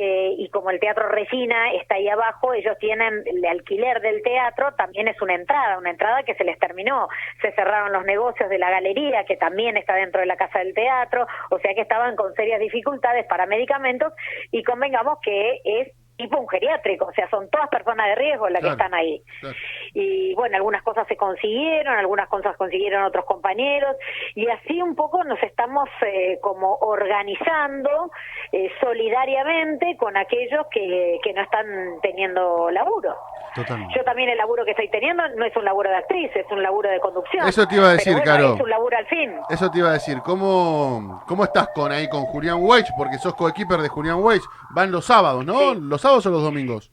eh, 0.01 0.37
y 0.39 0.49
como 0.51 0.71
el 0.71 0.79
Teatro 0.79 1.09
Regina 1.09 1.73
está 1.73 1.97
ahí 1.97 2.09
abajo, 2.09 2.55
ellos 2.55 2.79
tienen 2.79 3.25
el 3.27 3.45
alquiler 3.45 4.01
del 4.01 4.23
teatro, 4.23 4.73
también 4.75 5.09
es 5.09 5.21
una 5.21 5.35
entrada, 5.35 5.77
una 5.77 5.91
entrada 5.91 6.23
que 6.23 6.37
se 6.37 6.45
les 6.45 6.57
terminó. 6.61 7.09
Se 7.43 7.51
cerraron 7.51 7.93
los 7.93 8.05
negocios 8.05 8.49
de 8.49 8.59
la 8.59 8.71
galería, 8.71 9.25
que 9.25 9.37
también 9.37 9.77
está 9.77 9.97
dentro 9.97 10.21
de 10.21 10.27
la 10.27 10.37
casa 10.37 10.61
del 10.61 10.73
teatro, 10.73 11.27
o 11.51 11.59
sea 11.59 11.75
que 11.75 11.81
estaban 11.81 12.15
con 12.15 12.33
serias 12.35 12.61
dificultades 12.61 13.27
para 13.27 13.47
medicamentos 13.47 14.13
y 14.53 14.63
convengamos 14.63 15.19
que 15.21 15.61
es 15.65 15.89
tipo 16.19 16.39
un 16.39 16.49
geriátrico, 16.49 17.07
o 17.07 17.13
sea, 17.13 17.31
son 17.31 17.49
todas 17.49 17.69
personas 17.69 18.07
de 18.09 18.15
riesgo 18.17 18.49
las 18.51 18.61
Claro. 18.61 18.77
que 18.77 18.83
están 18.83 18.95
ahí. 18.99 19.23
Claro. 19.41 19.57
Y 19.95 20.35
bueno, 20.35 20.57
algunas 20.57 20.83
cosas 20.83 21.07
se 21.09 21.17
consiguieron, 21.17 21.95
algunas 21.97 22.29
cosas 22.29 22.57
consiguieron 22.57 23.05
otros 23.05 23.25
compañeros, 23.25 23.97
y 24.35 24.47
así 24.49 24.83
un 24.83 24.95
poco 24.97 25.23
nos 25.25 25.41
estamos 25.43 25.89
eh, 26.05 26.39
como 26.43 26.75
organizando 26.81 28.11
eh, 28.53 28.69
solidariamente 28.81 29.97
con 29.97 30.17
aquellos 30.17 30.67
que, 30.71 31.19
que 31.23 31.33
no 31.33 31.43
están 31.43 31.67
teniendo 32.03 32.71
laburo. 32.71 33.15
Totalmente. 33.55 33.95
Yo 33.97 34.05
también 34.05 34.29
el 34.29 34.37
laburo 34.39 34.65
que 34.65 34.73
estoy 34.73 34.89
teniendo 34.91 35.27
no 35.37 35.45
es 35.45 35.57
un 35.57 35.65
laburo 35.65 35.89
de 35.89 35.97
actriz, 35.97 36.31
es 36.37 36.47
un 36.51 36.63
laburo 36.63 36.91
de 36.91 37.01
conducción. 37.01 37.49
Eso 37.49 37.67
te 37.67 37.77
iba 37.77 37.89
a 37.89 37.93
decir, 37.93 38.13
bueno, 38.13 38.25
Caro. 38.31 38.55
Es 38.55 38.61
un 38.61 38.71
laburo 38.71 38.97
al 38.97 39.07
fin. 39.07 39.35
Eso 39.49 39.71
te 39.71 39.79
iba 39.79 39.89
a 39.89 39.93
decir, 39.95 40.19
¿cómo, 40.25 41.23
cómo 41.27 41.45
estás 41.45 41.69
con 41.75 41.91
ahí 41.91 42.09
con 42.09 42.25
Julián 42.27 42.59
Weich? 42.61 42.87
Porque 42.97 43.17
sos 43.19 43.35
coequiper 43.35 43.81
de 43.81 43.89
Julián 43.89 44.23
Weich. 44.23 44.43
Van 44.71 44.93
los 44.93 45.07
sábados, 45.07 45.45
¿no? 45.45 45.73
Sí. 45.73 45.79
¿Los 45.81 46.01
sábados 46.09 46.27
o 46.27 46.31
los 46.31 46.43
domingos? 46.43 46.91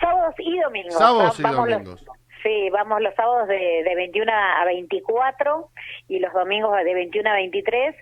Sábados 0.00 0.34
y 0.38 0.58
domingos. 0.58 0.94
Sábados 0.94 1.38
y 1.38 1.42
vamos 1.42 1.68
los- 1.68 1.78
domingos. 1.84 2.04
Sí, 2.44 2.70
vamos 2.70 3.00
los 3.00 3.14
sábados 3.14 3.48
de, 3.48 3.82
de 3.82 3.94
21 3.96 4.30
a 4.32 4.64
24 4.66 5.70
y 6.08 6.18
los 6.20 6.32
domingos 6.32 6.76
de 6.84 6.94
21 6.94 7.30
a 7.30 7.34
23. 7.34 7.96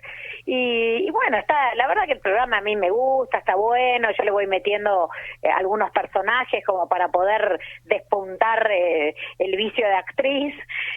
Y, 0.45 1.07
y 1.07 1.09
bueno, 1.09 1.37
está, 1.37 1.73
la 1.75 1.87
verdad 1.87 2.05
que 2.05 2.13
el 2.13 2.19
programa 2.19 2.57
a 2.57 2.61
mí 2.61 2.75
me 2.75 2.89
gusta, 2.91 3.37
está 3.37 3.55
bueno, 3.55 4.09
yo 4.15 4.23
le 4.23 4.31
voy 4.31 4.45
metiendo 4.45 5.09
eh, 5.41 5.49
algunos 5.49 5.89
personajes 5.91 6.63
como 6.65 6.87
para 6.89 7.07
poder 7.07 7.59
despuntar 7.85 8.69
eh, 8.69 9.15
el 9.39 9.55
vicio 9.55 9.87
de 9.87 9.93
actriz 9.93 10.53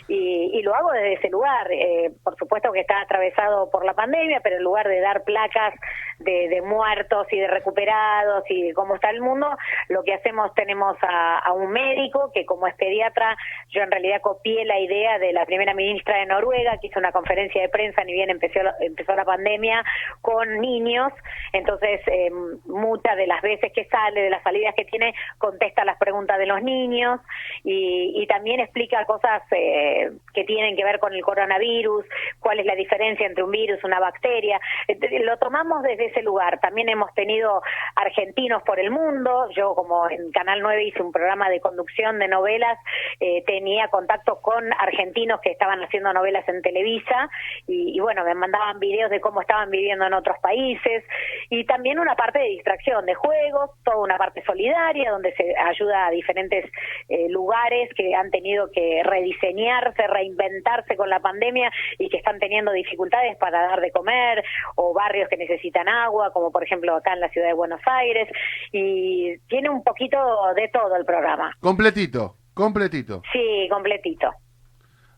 y, 0.08 0.50
y 0.52 0.62
lo 0.62 0.74
hago 0.74 0.90
desde 0.90 1.14
ese 1.14 1.30
lugar. 1.30 1.70
Eh, 1.70 2.10
por 2.24 2.36
supuesto 2.36 2.72
que 2.72 2.80
está 2.80 3.00
atravesado 3.00 3.70
por 3.70 3.84
la 3.84 3.94
pandemia, 3.94 4.40
pero 4.42 4.56
en 4.56 4.64
lugar 4.64 4.88
de 4.88 5.00
dar 5.00 5.22
placas 5.22 5.74
de, 6.18 6.48
de 6.48 6.62
muertos 6.62 7.26
y 7.30 7.38
de 7.38 7.46
recuperados 7.46 8.42
y 8.50 8.62
de 8.62 8.74
cómo 8.74 8.96
está 8.96 9.10
el 9.10 9.20
mundo, 9.20 9.56
lo 9.88 10.02
que 10.02 10.14
hacemos 10.14 10.52
tenemos 10.54 10.96
a, 11.02 11.38
a 11.38 11.52
un 11.52 11.70
médico 11.70 12.30
que 12.34 12.44
como 12.44 12.66
es 12.66 12.74
pediatra, 12.74 13.35
yo 13.70 13.82
en 13.82 13.90
realidad 13.90 14.20
copié 14.20 14.64
la 14.64 14.78
idea 14.78 15.18
de 15.18 15.32
la 15.32 15.44
primera 15.46 15.74
ministra 15.74 16.18
de 16.18 16.26
Noruega, 16.26 16.78
que 16.80 16.88
hizo 16.88 16.98
una 16.98 17.12
conferencia 17.12 17.60
de 17.60 17.68
prensa, 17.68 18.04
ni 18.04 18.12
bien 18.12 18.30
empezó, 18.30 18.60
empezó 18.80 19.14
la 19.14 19.24
pandemia, 19.24 19.84
con 20.20 20.60
niños, 20.60 21.12
entonces 21.52 22.00
eh, 22.06 22.30
muchas 22.66 23.16
de 23.16 23.26
las 23.26 23.42
veces 23.42 23.72
que 23.72 23.84
sale, 23.86 24.22
de 24.22 24.30
las 24.30 24.42
salidas 24.42 24.74
que 24.74 24.84
tiene, 24.84 25.14
contesta 25.38 25.84
las 25.84 25.98
preguntas 25.98 26.38
de 26.38 26.46
los 26.46 26.62
niños 26.62 27.20
y, 27.64 28.12
y 28.14 28.26
también 28.26 28.60
explica 28.60 29.04
cosas 29.04 29.42
eh, 29.50 30.10
que 30.32 30.44
tienen 30.44 30.76
que 30.76 30.84
ver 30.84 30.98
con 30.98 31.14
el 31.14 31.22
coronavirus, 31.22 32.04
cuál 32.40 32.60
es 32.60 32.66
la 32.66 32.74
diferencia 32.74 33.26
entre 33.26 33.44
un 33.44 33.50
virus, 33.50 33.82
una 33.84 34.00
bacteria. 34.00 34.60
Eh, 34.88 34.98
Lo 35.20 35.38
tomamos 35.38 35.82
desde 35.82 36.06
ese 36.06 36.22
lugar. 36.22 36.60
También 36.60 36.88
hemos 36.88 37.12
tenido 37.14 37.62
argentinos 37.94 38.62
por 38.62 38.78
el 38.80 38.90
mundo. 38.90 39.48
Yo 39.54 39.74
como 39.74 40.08
en 40.10 40.30
Canal 40.32 40.60
9 40.62 40.84
hice 40.84 41.02
un 41.02 41.12
programa 41.12 41.48
de 41.48 41.60
conducción 41.60 42.18
de 42.18 42.28
novelas, 42.28 42.78
tenía 43.46 43.88
contacto 43.88 44.40
con 44.40 44.72
argentinos 44.78 45.40
que 45.40 45.50
estaban 45.50 45.82
haciendo 45.82 46.12
novelas 46.12 46.48
en 46.48 46.62
Televisa 46.62 47.28
y, 47.66 47.96
y 47.96 48.00
bueno, 48.00 48.24
me 48.24 48.34
mandaban 48.34 48.78
videos 48.78 49.10
de 49.10 49.20
cómo 49.20 49.40
estaban 49.40 49.70
viviendo 49.70 50.06
en 50.06 50.14
otros 50.14 50.36
países. 50.40 51.04
Y 51.50 51.64
también 51.64 51.98
una 51.98 52.14
parte 52.14 52.38
de 52.38 52.46
distracción, 52.46 53.06
de 53.06 53.14
juegos, 53.14 53.70
toda 53.84 53.98
una 53.98 54.16
parte 54.18 54.42
solidaria 54.44 55.10
donde 55.10 55.34
se 55.34 55.54
ayuda 55.56 56.06
a 56.06 56.10
diferentes 56.10 56.64
eh, 57.08 57.28
lugares 57.28 57.90
que 57.94 58.14
han 58.14 58.30
tenido 58.30 58.70
que 58.72 59.02
rediseñarse, 59.04 60.06
reinventarse 60.06 60.96
con 60.96 61.08
la 61.08 61.20
pandemia 61.20 61.70
y 61.98 62.08
que 62.08 62.18
están 62.18 62.38
teniendo 62.38 62.72
dificultades 62.72 63.36
para 63.38 63.62
dar 63.62 63.80
de 63.80 63.90
comer 63.90 64.44
o 64.76 64.92
barrios 64.92 65.28
que 65.28 65.36
necesitan 65.36 65.88
agua, 65.88 66.32
como 66.32 66.50
por 66.50 66.62
ejemplo 66.62 66.94
acá 66.94 67.12
en 67.12 67.20
la 67.20 67.28
ciudad 67.28 67.48
de 67.48 67.54
Buenos 67.54 67.80
Aires. 67.86 68.28
Y 68.72 69.38
tiene 69.48 69.70
un 69.70 69.82
poquito 69.82 70.18
de 70.54 70.68
todo 70.68 70.96
el 70.96 71.04
programa. 71.04 71.52
Completito, 71.60 72.34
completito. 72.56 73.22
Sí, 73.32 73.68
completito. 73.70 74.30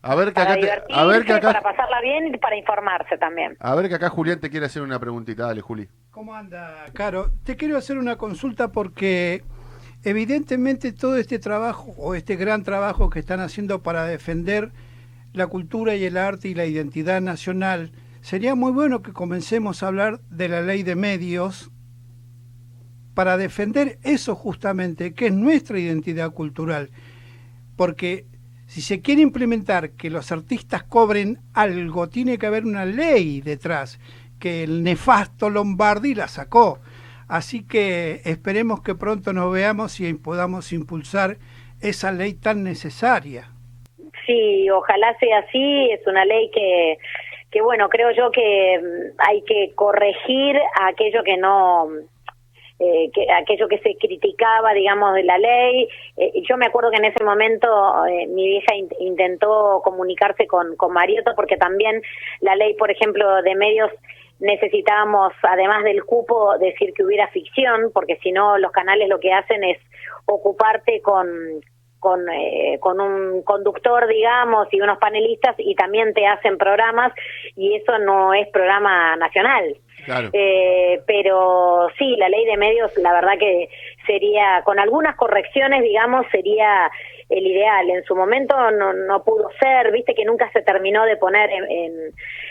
A 0.01 0.13
ver 0.15 0.27
que 0.29 0.33
Para 0.33 0.51
acá, 0.51 0.59
te- 0.59 0.65
divertirse, 0.67 1.01
a 1.01 1.05
ver 1.05 1.21
que 1.25 1.33
para 1.39 1.49
acá, 1.59 1.61
pasarla 1.61 2.01
bien 2.01 2.27
y 2.33 2.37
para 2.37 2.55
informarse 2.57 3.17
también. 3.17 3.55
a 3.59 3.75
ver 3.75 3.87
que 3.89 3.95
acá 3.95 4.09
Julián 4.09 4.39
te 4.39 4.49
quiere 4.49 4.65
hacer 4.65 4.81
una 4.81 4.99
preguntita. 4.99 5.47
Dale, 5.47 5.61
Juli. 5.61 5.87
¿Cómo 6.11 6.35
anda, 6.35 6.85
Caro? 6.93 7.31
Te 7.45 7.55
quiero 7.55 7.77
hacer 7.77 7.97
una 7.97 8.17
consulta 8.17 8.71
porque 8.71 9.43
evidentemente 10.03 10.91
todo 10.93 11.15
este 11.17 11.39
trabajo 11.39 11.93
o 11.97 12.13
este 12.15 12.35
gran 12.35 12.63
trabajo 12.63 13.09
que 13.09 13.19
están 13.19 13.39
haciendo 13.39 13.81
para 13.83 14.05
defender 14.05 14.71
la 15.33 15.47
cultura 15.47 15.95
y 15.95 16.03
el 16.05 16.17
arte 16.17 16.47
y 16.49 16.55
la 16.55 16.65
identidad 16.65 17.21
nacional, 17.21 17.91
sería 18.21 18.55
muy 18.55 18.71
bueno 18.71 19.01
que 19.01 19.13
comencemos 19.13 19.81
a 19.83 19.87
hablar 19.87 20.19
de 20.29 20.49
la 20.49 20.61
ley 20.61 20.83
de 20.83 20.95
medios 20.95 21.71
para 23.13 23.37
defender 23.37 23.99
eso 24.03 24.33
justamente, 24.35 25.13
que 25.13 25.27
es 25.27 25.33
nuestra 25.33 25.77
identidad 25.77 26.31
cultural. 26.31 26.89
Porque 27.79 28.25
si 28.67 28.81
se 28.81 29.01
quiere 29.01 29.21
implementar 29.21 29.91
que 29.91 30.09
los 30.09 30.33
artistas 30.33 30.83
cobren 30.83 31.37
algo, 31.53 32.09
tiene 32.09 32.37
que 32.37 32.45
haber 32.45 32.65
una 32.65 32.83
ley 32.83 33.39
detrás, 33.39 34.01
que 34.37 34.63
el 34.63 34.83
nefasto 34.83 35.49
Lombardi 35.49 36.13
la 36.13 36.27
sacó. 36.27 36.79
Así 37.29 37.65
que 37.65 38.19
esperemos 38.25 38.81
que 38.81 38.95
pronto 38.95 39.31
nos 39.31 39.53
veamos 39.53 39.97
y 40.01 40.13
podamos 40.13 40.73
impulsar 40.73 41.37
esa 41.79 42.11
ley 42.11 42.33
tan 42.33 42.65
necesaria. 42.65 43.49
Sí, 44.25 44.69
ojalá 44.69 45.17
sea 45.17 45.37
así. 45.39 45.89
Es 45.91 46.05
una 46.05 46.25
ley 46.25 46.51
que, 46.53 46.97
que 47.49 47.61
bueno, 47.61 47.87
creo 47.87 48.11
yo 48.11 48.29
que 48.31 48.77
mm, 48.77 49.21
hay 49.25 49.41
que 49.43 49.71
corregir 49.75 50.57
aquello 50.81 51.23
que 51.23 51.37
no 51.37 51.87
eh, 52.79 53.09
que, 53.13 53.27
aquello 53.31 53.67
que 53.67 53.79
se 53.79 53.95
criticaba, 53.95 54.73
digamos, 54.73 55.13
de 55.13 55.23
la 55.23 55.37
ley. 55.37 55.87
Eh, 56.17 56.41
yo 56.49 56.57
me 56.57 56.65
acuerdo 56.65 56.91
que 56.91 56.97
en 56.97 57.05
ese 57.05 57.23
momento 57.23 57.67
eh, 58.07 58.27
mi 58.27 58.47
vieja 58.47 58.75
in- 58.75 58.89
intentó 58.99 59.81
comunicarse 59.83 60.47
con, 60.47 60.75
con 60.75 60.93
Mariotto 60.93 61.33
porque 61.35 61.57
también 61.57 62.01
la 62.41 62.55
ley, 62.55 62.73
por 62.75 62.89
ejemplo, 62.89 63.41
de 63.41 63.55
medios 63.55 63.91
necesitábamos, 64.39 65.33
además 65.43 65.83
del 65.83 66.05
cupo, 66.05 66.57
decir 66.57 66.93
que 66.93 67.03
hubiera 67.03 67.27
ficción, 67.27 67.91
porque 67.93 68.17
si 68.23 68.31
no 68.31 68.57
los 68.57 68.71
canales 68.71 69.09
lo 69.09 69.19
que 69.19 69.33
hacen 69.33 69.63
es 69.63 69.77
ocuparte 70.25 71.01
con 71.01 71.27
con, 71.99 72.29
eh, 72.29 72.77
con 72.79 73.01
un 73.01 73.43
conductor, 73.43 74.07
digamos, 74.07 74.69
y 74.71 74.79
unos 74.79 74.99
panelistas, 74.99 75.55
y 75.57 75.75
también 75.75 76.13
te 76.13 76.25
hacen 76.25 76.57
programas, 76.57 77.11
y 77.57 77.75
eso 77.75 77.99
no 77.99 78.33
es 78.33 78.47
programa 78.51 79.17
nacional. 79.17 79.75
Eh, 80.33 81.01
pero 81.05 81.87
sí, 81.97 82.15
la 82.17 82.29
ley 82.29 82.45
de 82.45 82.57
medios, 82.57 82.95
la 82.97 83.13
verdad 83.13 83.37
que 83.39 83.69
sería, 84.05 84.61
con 84.63 84.79
algunas 84.79 85.15
correcciones, 85.15 85.83
digamos, 85.83 86.25
sería 86.31 86.89
el 87.29 87.45
ideal. 87.47 87.89
En 87.89 88.03
su 88.03 88.15
momento 88.15 88.55
no, 88.71 88.93
no 88.93 89.23
pudo 89.23 89.49
ser, 89.59 89.91
viste 89.91 90.13
que 90.15 90.25
nunca 90.25 90.49
se 90.51 90.61
terminó 90.61 91.05
de 91.05 91.15
poner 91.17 91.49
en, 91.51 91.63
en, 91.71 91.91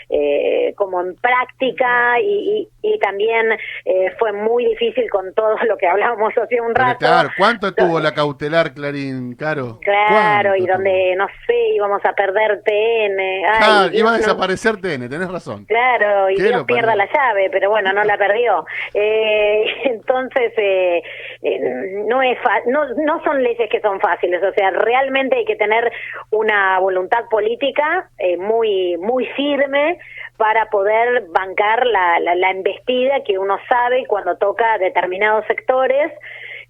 eh, 0.09 0.73
como 0.75 1.01
en 1.01 1.15
práctica 1.15 2.19
y, 2.21 2.69
y, 2.81 2.93
y 2.93 2.99
también 2.99 3.51
eh, 3.85 4.11
fue 4.17 4.31
muy 4.31 4.65
difícil 4.65 5.09
con 5.09 5.33
todo 5.33 5.55
lo 5.67 5.77
que 5.77 5.87
hablábamos 5.87 6.35
hace 6.37 6.59
un 6.61 6.73
rato. 6.73 6.99
claro, 6.99 7.29
¿cuánto 7.37 7.73
tuvo 7.73 7.99
la 7.99 8.13
cautelar, 8.13 8.73
Clarín, 8.73 9.35
Caro? 9.35 9.79
Claro, 9.81 10.55
y 10.55 10.59
¿Cuánto 10.59 10.73
donde, 10.73 11.15
no 11.17 11.27
sé, 11.45 11.55
íbamos 11.75 12.03
a 12.05 12.13
perder 12.13 12.61
TN. 12.63 13.19
Ay? 13.19 13.43
Ah, 13.61 13.87
Dios, 13.89 13.99
iba 13.99 14.09
a 14.09 14.11
no- 14.13 14.17
desaparecer 14.17 14.77
TN, 14.77 15.09
tenés 15.09 15.29
razón. 15.31 15.65
Claro, 15.65 16.29
y 16.29 16.35
¿Qué 16.35 16.43
Dios 16.43 16.63
pierda 16.65 16.95
la 16.95 17.05
llave, 17.11 17.49
pero 17.51 17.69
bueno, 17.69 17.91
no 17.93 18.03
la 18.03 18.17
perdió. 18.17 18.65
Eh, 18.93 19.63
entonces, 19.85 20.53
eh, 20.57 21.01
eh, 21.43 21.59
no, 22.07 22.21
es 22.21 22.37
fa- 22.39 22.61
no, 22.67 22.85
no 22.95 23.23
son 23.23 23.43
leyes 23.43 23.69
que 23.69 23.81
son 23.81 23.99
fáciles, 23.99 24.41
o 24.43 24.51
sea, 24.53 24.68
realmente 24.71 25.35
hay 25.37 25.45
que 25.45 25.55
tener 25.55 25.91
una 26.31 26.79
voluntad 26.79 27.25
política 27.29 28.09
eh, 28.17 28.37
muy, 28.37 28.97
muy 28.97 29.25
firme 29.35 29.99
para 30.37 30.67
poder 30.67 31.25
bancar 31.29 31.85
la, 31.85 32.19
la, 32.19 32.35
la 32.35 32.51
embestida 32.51 33.23
que 33.23 33.37
uno 33.37 33.57
sabe 33.67 34.05
cuando 34.07 34.37
toca 34.37 34.77
determinados 34.77 35.45
sectores. 35.47 36.11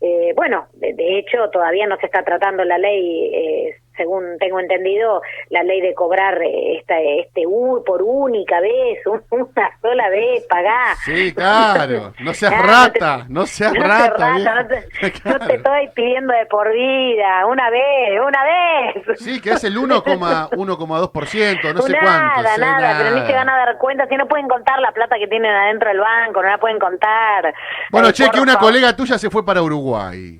Eh, 0.01 0.33
bueno, 0.35 0.67
de, 0.73 0.93
de 0.93 1.19
hecho, 1.19 1.49
todavía 1.49 1.85
no 1.85 1.97
se 1.97 2.05
está 2.05 2.23
tratando 2.23 2.63
la 2.63 2.77
ley, 2.77 3.31
eh, 3.33 3.75
según 3.99 4.37
tengo 4.39 4.59
entendido, 4.59 5.21
la 5.49 5.61
ley 5.63 5.81
de 5.81 5.93
cobrar 5.93 6.41
eh, 6.41 6.77
esta, 6.77 6.99
este 6.99 7.43
U 7.45 7.83
por 7.85 8.01
única 8.01 8.61
vez, 8.61 9.05
un- 9.05 9.21
una 9.29 9.71
sola 9.81 10.09
vez, 10.09 10.45
pagá. 10.49 10.95
Sí, 11.05 11.33
claro. 11.33 12.13
No 12.21 12.33
seas 12.33 12.53
Ah, 12.55 12.61
rata, 12.63 13.25
no 13.27 13.45
seas 13.45 13.73
no 13.73 13.83
rata, 13.85 14.37
no 14.39 14.67
te, 14.67 14.75
no 15.01 15.11
Claro. 15.21 15.47
te 15.47 15.55
estoy 15.57 15.87
pidiendo 15.93 16.33
de 16.33 16.45
por 16.45 16.71
vida, 16.71 17.45
una 17.45 17.69
vez, 17.69 18.19
una 18.25 18.43
vez. 18.43 19.19
Sí, 19.19 19.41
que 19.41 19.51
es 19.51 19.63
el 19.65 19.77
1,1,2%, 19.77 21.73
no 21.73 21.81
sé 21.81 21.91
nada, 21.93 22.31
cuánto. 22.33 22.49
sé, 22.51 22.61
nada, 22.61 22.95
pero 22.97 23.15
ni 23.19 23.25
se 23.27 23.33
van 23.33 23.49
a 23.49 23.57
dar 23.57 23.77
cuenta, 23.77 24.07
si 24.07 24.15
no 24.15 24.27
pueden 24.27 24.47
contar 24.47 24.79
la 24.79 24.91
plata 24.91 25.17
que 25.19 25.27
tienen 25.27 25.51
adentro 25.53 25.89
del 25.89 25.99
banco, 25.99 26.41
no 26.41 26.49
la 26.49 26.57
pueden 26.57 26.79
contar. 26.79 27.53
Bueno, 27.91 28.09
Eh, 28.09 28.13
che, 28.13 28.29
que 28.29 28.39
una 28.39 28.53
favor. 28.53 28.69
colega 28.69 28.95
tuya 28.95 29.17
se 29.17 29.29
fue 29.29 29.45
para 29.45 29.61
Uruguay. 29.61 30.39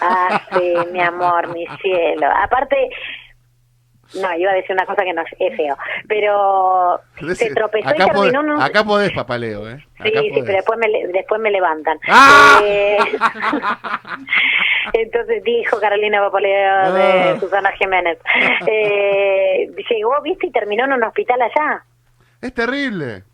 Ah, 0.00 0.42
sí, 0.52 0.74
mi 0.92 1.00
amor, 1.00 1.48
mi 1.54 1.66
cielo. 1.82 2.26
Aparte, 2.42 2.90
no, 4.20 4.34
iba 4.36 4.50
a 4.50 4.54
decir 4.54 4.72
una 4.72 4.86
cosa 4.86 5.04
que 5.04 5.12
no 5.12 5.22
es 5.22 5.56
feo, 5.56 5.76
pero 6.08 7.00
se 7.34 7.54
tropezó 7.54 7.90
y 7.90 7.92
acá, 8.02 8.12
podés, 8.12 8.32
terminó 8.32 8.40
en 8.40 8.50
un... 8.58 8.62
acá 8.62 8.82
podés, 8.84 9.12
papaleo, 9.12 9.68
¿eh? 9.70 9.76
Sí, 10.02 10.08
Acá 10.08 10.20
sí, 10.20 10.30
podés. 10.30 10.44
pero 10.46 10.56
después 10.56 10.78
me, 10.80 10.88
después 11.12 11.40
me 11.40 11.50
levantan. 11.52 11.98
¡Ah! 12.08 12.60
Eh, 12.64 12.98
entonces 14.94 15.42
dijo 15.44 15.78
Carolina 15.80 16.20
Papaleo 16.20 16.92
de 16.92 17.02
Ah. 17.02 17.36
Susana 17.40 17.70
Jiménez. 17.72 18.18
Eh, 18.66 19.68
llegó, 19.90 20.20
viste, 20.22 20.46
y 20.48 20.52
terminó 20.52 20.84
en 20.84 20.94
un 20.94 21.04
hospital 21.04 21.40
allá. 21.42 21.84
Es 22.40 22.52
terrible. 22.54 23.24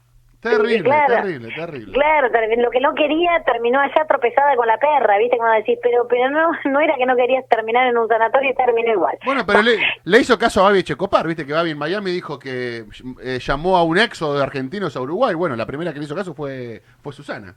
Terrible, 0.50 0.76
Sí, 0.78 0.82
claro. 0.84 1.14
terrible, 1.14 1.54
terrible. 1.54 1.92
Claro, 1.92 2.28
lo 2.28 2.70
que 2.70 2.80
no 2.80 2.94
quería 2.94 3.42
terminó 3.44 3.80
allá 3.80 4.04
tropezada 4.08 4.56
con 4.56 4.66
la 4.66 4.78
perra, 4.78 5.18
¿viste? 5.18 5.36
Cuando 5.36 5.56
decís, 5.56 5.78
pero 5.82 6.06
pero 6.08 6.30
no 6.30 6.50
no 6.64 6.80
era 6.80 6.94
que 6.96 7.06
no 7.06 7.16
querías 7.16 7.46
terminar 7.48 7.86
en 7.86 7.98
un 7.98 8.08
sanatorio 8.08 8.50
y 8.50 8.54
terminó 8.54 8.92
igual. 8.92 9.18
Bueno, 9.24 9.44
pero 9.46 9.62
le, 9.62 9.78
le 10.04 10.18
hizo 10.18 10.38
caso 10.38 10.60
a 10.60 10.64
Babi 10.64 10.82
Checopar, 10.82 11.26
viste 11.26 11.46
que 11.46 11.52
Babi 11.52 11.70
en 11.70 11.78
Miami 11.78 12.10
dijo 12.10 12.38
que 12.38 12.84
eh, 13.22 13.38
llamó 13.40 13.76
a 13.76 13.82
un 13.84 13.98
éxodo 13.98 14.36
de 14.36 14.42
argentinos 14.42 14.96
a 14.96 15.00
Uruguay. 15.00 15.34
Bueno, 15.34 15.56
la 15.56 15.66
primera 15.66 15.92
que 15.92 15.98
le 15.98 16.04
hizo 16.04 16.14
caso 16.14 16.34
fue, 16.34 16.82
fue 17.02 17.12
Susana. 17.12 17.54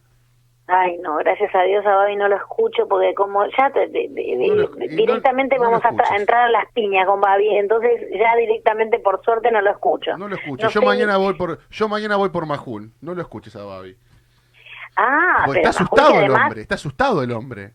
Ay, 0.72 1.00
no, 1.00 1.16
gracias 1.16 1.54
a 1.56 1.64
Dios 1.64 1.84
a 1.86 1.96
Babi 1.96 2.16
no 2.16 2.28
lo 2.28 2.36
escucho 2.36 2.88
porque 2.88 3.16
como 3.16 3.44
ya 3.58 3.72
te- 3.72 3.88
No 3.88 4.54
lo- 4.56 4.70
no- 4.70 4.76
directamente 4.78 5.56
no 5.58 5.64
vamos 5.64 5.84
a, 5.84 6.16
entrar 6.16 6.46
a 6.46 6.50
las 6.52 6.72
piñas 6.74 7.08
con 7.08 7.20
Babi, 7.20 7.58
entonces 7.58 8.00
ya 8.12 8.36
directamente 8.36 9.00
por 9.00 9.20
suerte 9.24 9.50
no 9.52 9.62
lo 9.62 9.72
escucho. 9.72 10.16
No 10.18 10.28
lo 10.28 10.36
escucho. 10.36 10.68
Yo 10.70 10.80
sé- 10.80 10.86
mañana 10.86 11.18
voy 11.18 11.34
por 11.34 11.58
yo 11.72 11.88
mañana 11.90 12.18
voy 12.18 12.30
por 12.30 12.46
Majul. 12.46 12.92
No 13.02 13.16
lo 13.16 13.22
escuches 13.22 13.56
a 13.56 13.64
Babi. 13.64 13.96
Ah, 14.96 15.44
Porque 15.46 15.62
pero 15.62 15.70
está 15.72 15.84
Majul, 15.84 16.00
asustado 16.00 16.22
el 16.26 16.32
hombre, 16.32 16.62
está 16.62 16.76
asustado 16.76 17.24
el 17.24 17.32
hombre. 17.32 17.72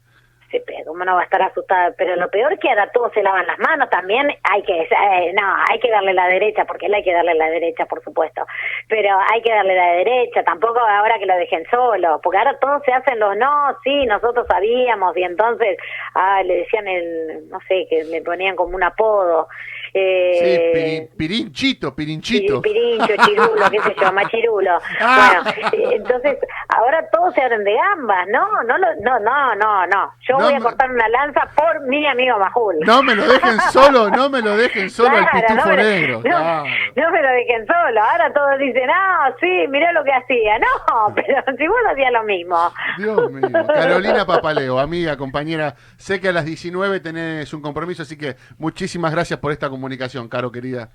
Sí, 0.55 0.63
pero 0.65 0.85
cómo 0.85 1.05
no 1.05 1.17
va 1.17 1.23
a 1.23 1.25
estar 1.25 1.43
asustada. 1.43 1.93
Pero 1.99 2.15
lo 2.15 2.31
peor 2.31 2.57
que 2.61 2.69
ahora 2.69 2.89
todos 2.93 3.13
se 3.13 3.25
lavan 3.25 3.45
las 3.47 3.59
manos 3.59 3.91
también. 3.91 4.29
Hay 4.45 4.63
que, 4.63 4.83
eh, 4.83 5.33
no, 5.35 5.57
hay 5.69 5.81
que 5.81 5.91
darle 5.91 6.13
la 6.15 6.29
derecha, 6.29 6.65
porque 6.65 6.87
él 6.87 6.95
hay 6.95 7.03
que 7.03 7.13
darle 7.13 7.35
la 7.35 7.51
derecha, 7.51 7.87
por 7.87 8.03
supuesto. 8.05 8.47
Pero 8.89 9.19
hay 9.33 9.43
que 9.43 9.51
darle 9.51 9.75
la 9.75 9.93
derecha, 9.95 10.45
tampoco 10.45 10.79
ahora 10.79 11.19
que 11.19 11.27
lo 11.27 11.35
dejen 11.35 11.65
solo, 11.73 12.21
porque 12.23 12.39
ahora 12.39 12.57
todos 12.61 12.83
se 12.85 12.93
hacen 12.93 13.19
los 13.19 13.37
no, 13.37 13.77
sí, 13.83 14.07
nosotros 14.07 14.47
sabíamos, 14.47 15.17
y 15.17 15.25
entonces, 15.25 15.77
ah, 16.15 16.41
le 16.45 16.59
decían 16.59 16.87
el, 16.87 17.49
no 17.49 17.59
sé, 17.67 17.87
que 17.91 18.05
le 18.05 18.23
ponían 18.23 18.55
como 18.55 18.77
un 18.77 18.85
apodo. 18.85 19.49
Sí, 19.95 20.01
Eh, 20.01 21.09
piri- 21.15 21.17
pirinchito, 21.17 21.95
pirinchito. 21.95 22.61
Piri- 22.61 22.99
Pirincho, 22.99 23.25
chirulo, 23.25 23.71
qué 23.71 23.81
sé 23.81 23.95
yo, 24.01 24.13
machirulo. 24.13 24.79
Ah. 25.01 25.41
Bueno, 25.45 25.51
eh, 25.73 25.97
entonces, 25.97 26.37
ahora 26.69 27.09
todos 27.13 27.33
se 27.35 27.43
abren 27.43 27.63
de 27.63 27.75
gambas, 27.75 28.27
¿no? 28.29 28.63
No, 28.65 28.77
lo- 28.79 28.95
no, 29.03 29.21
no, 29.21 29.55
no, 29.55 29.87
no. 29.87 30.13
Yo 30.29 30.37
No 30.39 30.45
voy 30.47 30.55
a 30.55 30.57
me- 30.57 30.63
cortar 30.63 30.91
una 30.91 31.09
lanza 31.09 31.49
por 31.55 31.87
mi 31.87 32.05
amigo 32.09 32.39
Majul. 32.39 32.75
No 32.85 33.03
me 33.05 33.15
lo 33.15 33.25
dejen 33.27 33.57
solo, 33.73 34.11
no 34.11 34.29
me 34.31 34.43
lo 34.43 34.57
dejen 34.57 34.91
solo 34.91 35.17
al 35.17 35.29
Claro, 35.31 35.47
pitufo 35.47 35.69
no 35.69 35.77
me, 35.77 35.77
lo- 35.77 35.83
negro. 35.91 36.15
no, 36.17 36.23
claro. 36.23 36.65
no 36.97 37.11
me 37.13 37.23
lo 37.23 37.29
dejen 37.29 37.67
solo. 37.67 38.03
Ahora 38.03 38.33
todos 38.33 38.59
dicen, 38.59 38.91
ah, 38.93 39.33
sí, 39.41 39.67
mirá 39.69 39.93
lo 39.93 40.03
que 40.03 40.13
hacía. 40.13 40.59
No, 40.59 40.67
pero 41.15 41.43
si 41.57 41.69
vos 41.69 41.79
hacías 41.93 42.13
lo 42.13 42.25
mismo. 42.25 42.57
Dios 42.99 43.31
mío. 43.31 43.49
Carolina 43.67 44.27
Papaleo, 44.27 44.79
amiga, 44.81 45.17
compañera. 45.17 45.77
Sé 45.97 46.21
que 46.21 46.29
a 46.29 46.33
las 46.33 46.45
19 46.45 46.99
tenés 47.01 47.53
un 47.55 47.63
compromiso, 47.63 48.03
así 48.03 48.19
que 48.19 48.35
muchísimas 48.59 49.13
gracias 49.13 49.39
por 49.39 49.53
esta 49.53 49.71
comunicación, 49.85 50.29
Caro, 50.29 50.51
querida. 50.51 50.89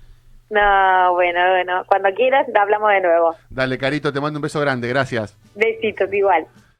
No, 0.50 1.12
bueno, 1.12 1.38
bueno. 1.48 1.84
Cuando 1.86 2.12
quieras, 2.12 2.44
hablamos 2.60 2.90
de 2.90 3.00
nuevo. 3.02 3.36
Dale, 3.50 3.78
Carito, 3.78 4.12
te 4.12 4.20
mando 4.20 4.38
un 4.38 4.42
beso 4.42 4.58
grande, 4.60 4.88
gracias. 4.88 5.38
Besitos, 5.54 6.12
igual. 6.12 6.44